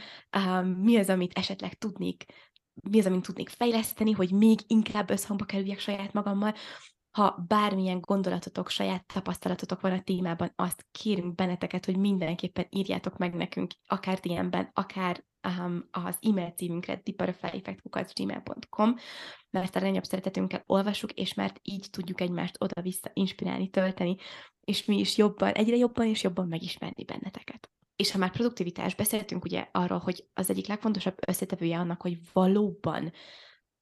mi 0.78 0.98
az, 0.98 1.10
amit 1.10 1.38
esetleg 1.38 1.74
tudnék, 1.74 2.26
mi 2.90 3.00
az, 3.00 3.06
amit 3.06 3.26
tudnék 3.26 3.50
fejleszteni, 3.50 4.12
hogy 4.12 4.32
még 4.32 4.60
inkább 4.68 5.10
összhangba 5.10 5.46
kerüljek 5.46 5.80
saját 5.80 6.14
magammal. 6.14 6.54
Ha 7.12 7.46
bármilyen 7.48 8.00
gondolatotok, 8.00 8.70
saját 8.70 9.06
tapasztalatotok 9.14 9.82
van 9.82 9.92
a 9.92 10.02
témában, 10.02 10.52
azt 10.56 10.86
kérünk 10.92 11.36
benneteket, 11.36 11.86
hogy 11.86 11.98
mindenképpen 11.98 12.66
írjátok 12.70 13.18
meg 13.18 13.36
nekünk, 13.36 13.72
akár 13.88 14.20
DM-ben, 14.20 14.70
akár 14.74 15.24
um, 15.48 15.88
az 15.92 16.18
e-mail 16.22 16.52
címünkre 16.52 17.02
diparafelyfektkukacgmail.com, 17.04 18.96
mert 19.50 19.76
a 19.76 19.80
legnagyobb 19.80 20.04
szeretetünkkel 20.04 20.64
olvasjuk, 20.66 21.12
és 21.12 21.34
mert 21.34 21.60
így 21.64 21.88
tudjuk 21.90 22.22
egymást 22.22 22.56
oda-vissza 22.60 23.12
inspirálni, 23.14 23.70
tölteni, 23.70 24.16
és 24.68 24.86
mi 24.86 25.00
is 25.00 25.18
jobban, 25.18 25.52
egyre 25.52 25.76
jobban 25.76 26.08
és 26.08 26.24
jobban 26.24 26.48
megismerni 26.48 27.04
benneteket. 27.04 27.70
És 27.96 28.12
ha 28.12 28.18
már 28.18 28.32
produktivitás, 28.32 28.96
beszéltünk 28.96 29.44
ugye 29.44 29.68
arról, 29.72 29.98
hogy 29.98 30.26
az 30.34 30.50
egyik 30.50 30.68
legfontosabb 30.68 31.18
összetevője 31.28 31.78
annak, 31.78 32.02
hogy 32.02 32.18
valóban 32.34 33.12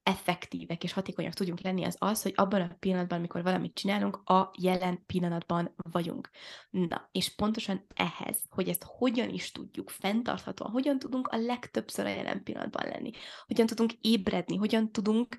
effektívek 0.04 0.84
és 0.84 0.94
hatékonyak 0.94 1.34
tudjunk 1.34 1.62
lenni, 1.62 1.84
az 1.84 1.96
az, 2.00 2.22
hogy 2.22 2.34
abban 2.36 2.62
a 2.62 2.76
pillanatban, 2.80 3.18
amikor 3.18 3.44
valamit 3.44 3.74
csinálunk, 3.74 4.16
a 4.16 4.52
jelen 4.62 5.06
pillanatban 5.06 5.76
vagyunk. 5.92 6.30
Na, 6.70 7.10
és 7.12 7.36
pontosan 7.36 7.86
ehhez, 7.96 8.44
hogy 8.50 8.70
ezt 8.70 8.84
hogyan 8.88 9.30
is 9.30 9.52
tudjuk 9.52 9.90
fenntarthatóan, 9.90 10.72
hogyan 10.72 11.00
tudunk 11.00 11.28
a 11.28 11.38
legtöbbször 11.38 12.06
a 12.06 12.10
jelen 12.10 12.44
pillanatban 12.44 12.88
lenni, 12.88 13.12
hogyan 13.46 13.66
tudunk 13.66 13.94
ébredni, 14.02 14.56
hogyan 14.56 14.92
tudunk, 14.92 15.38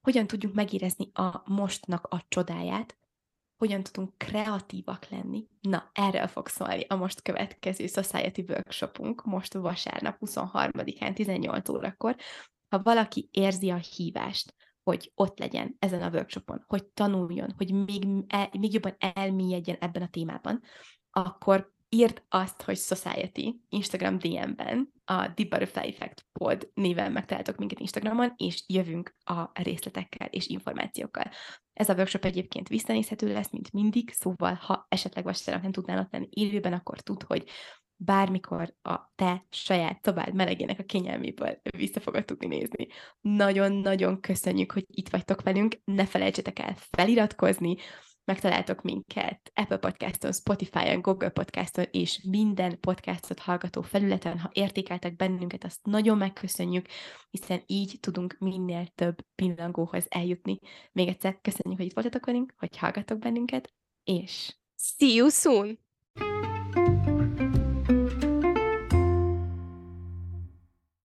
hogyan 0.00 0.26
tudjuk 0.26 0.54
megérezni 0.54 1.10
a 1.12 1.42
mostnak 1.44 2.06
a 2.06 2.24
csodáját, 2.28 2.98
hogyan 3.58 3.82
tudunk 3.82 4.12
kreatívak 4.16 5.08
lenni. 5.08 5.46
Na, 5.60 5.90
erről 5.92 6.26
fog 6.26 6.48
szólni 6.48 6.84
a 6.88 6.96
most 6.96 7.22
következő 7.22 7.86
Society 7.86 8.44
Workshopunk, 8.48 9.24
most 9.24 9.52
vasárnap 9.54 10.16
23-án 10.20 11.14
18 11.14 11.68
órakor, 11.68 12.16
ha 12.68 12.82
valaki 12.82 13.28
érzi 13.32 13.70
a 13.70 13.76
hívást, 13.76 14.54
hogy 14.82 15.12
ott 15.14 15.38
legyen 15.38 15.76
ezen 15.78 16.02
a 16.02 16.10
workshopon, 16.10 16.64
hogy 16.66 16.84
tanuljon, 16.84 17.54
hogy 17.56 17.72
még, 17.72 18.06
el, 18.26 18.48
még 18.58 18.72
jobban 18.72 18.96
elmélyedjen 18.98 19.76
ebben 19.80 20.02
a 20.02 20.08
témában, 20.08 20.62
akkor 21.10 21.72
írd 21.88 22.22
azt, 22.28 22.62
hogy 22.62 22.76
Society 22.76 23.60
Instagram 23.68 24.18
DM-ben, 24.18 24.92
a 25.04 25.14
Deep 25.14 25.48
Butterfly 25.48 25.88
Effect 25.88 26.26
pod 26.32 26.70
néven 26.74 27.12
megtaláltok 27.12 27.56
minket 27.56 27.80
Instagramon, 27.80 28.32
és 28.36 28.64
jövünk 28.66 29.14
a 29.24 29.50
részletekkel 29.62 30.28
és 30.30 30.46
információkkal. 30.46 31.30
Ez 31.72 31.88
a 31.88 31.94
workshop 31.94 32.24
egyébként 32.24 32.68
visszanézhető 32.68 33.32
lesz, 33.32 33.50
mint 33.50 33.72
mindig, 33.72 34.10
szóval 34.10 34.54
ha 34.54 34.86
esetleg 34.88 35.24
vasárnap 35.24 35.62
nem 35.62 35.72
tudnál 35.72 35.98
ott 35.98 36.12
lenni 36.12 36.28
élőben, 36.30 36.72
akkor 36.72 37.00
tud, 37.00 37.22
hogy 37.22 37.50
bármikor 38.00 38.74
a 38.82 39.12
te 39.14 39.46
saját 39.50 40.02
szobád 40.02 40.34
melegének 40.34 40.78
a 40.78 40.84
kényelméből 40.84 41.60
vissza 41.76 42.00
fogod 42.00 42.24
tudni 42.24 42.46
nézni. 42.46 42.86
Nagyon-nagyon 43.20 44.20
köszönjük, 44.20 44.72
hogy 44.72 44.84
itt 44.90 45.08
vagytok 45.08 45.42
velünk, 45.42 45.80
ne 45.84 46.06
felejtsetek 46.06 46.58
el 46.58 46.74
feliratkozni, 46.76 47.76
megtaláltok 48.28 48.82
minket 48.82 49.52
Apple 49.54 49.76
Podcaston, 49.76 50.32
Spotify-on, 50.32 51.00
Google 51.00 51.28
Podcaston 51.28 51.84
és 51.90 52.22
minden 52.22 52.80
podcastot 52.80 53.38
hallgató 53.38 53.82
felületen. 53.82 54.38
Ha 54.38 54.50
értékeltek 54.52 55.16
bennünket, 55.16 55.64
azt 55.64 55.78
nagyon 55.82 56.18
megköszönjük, 56.18 56.86
hiszen 57.30 57.62
így 57.66 57.98
tudunk 58.00 58.36
minél 58.38 58.86
több 58.94 59.16
pillangóhoz 59.34 60.06
eljutni. 60.08 60.58
Még 60.92 61.08
egyszer 61.08 61.38
köszönjük, 61.42 61.78
hogy 61.78 61.88
itt 61.88 61.94
voltatok 61.94 62.26
velünk, 62.26 62.54
hogy 62.58 62.76
hallgatok 62.76 63.18
bennünket, 63.18 63.72
és 64.04 64.56
see 64.76 65.14
you 65.14 65.28
soon! 65.28 65.78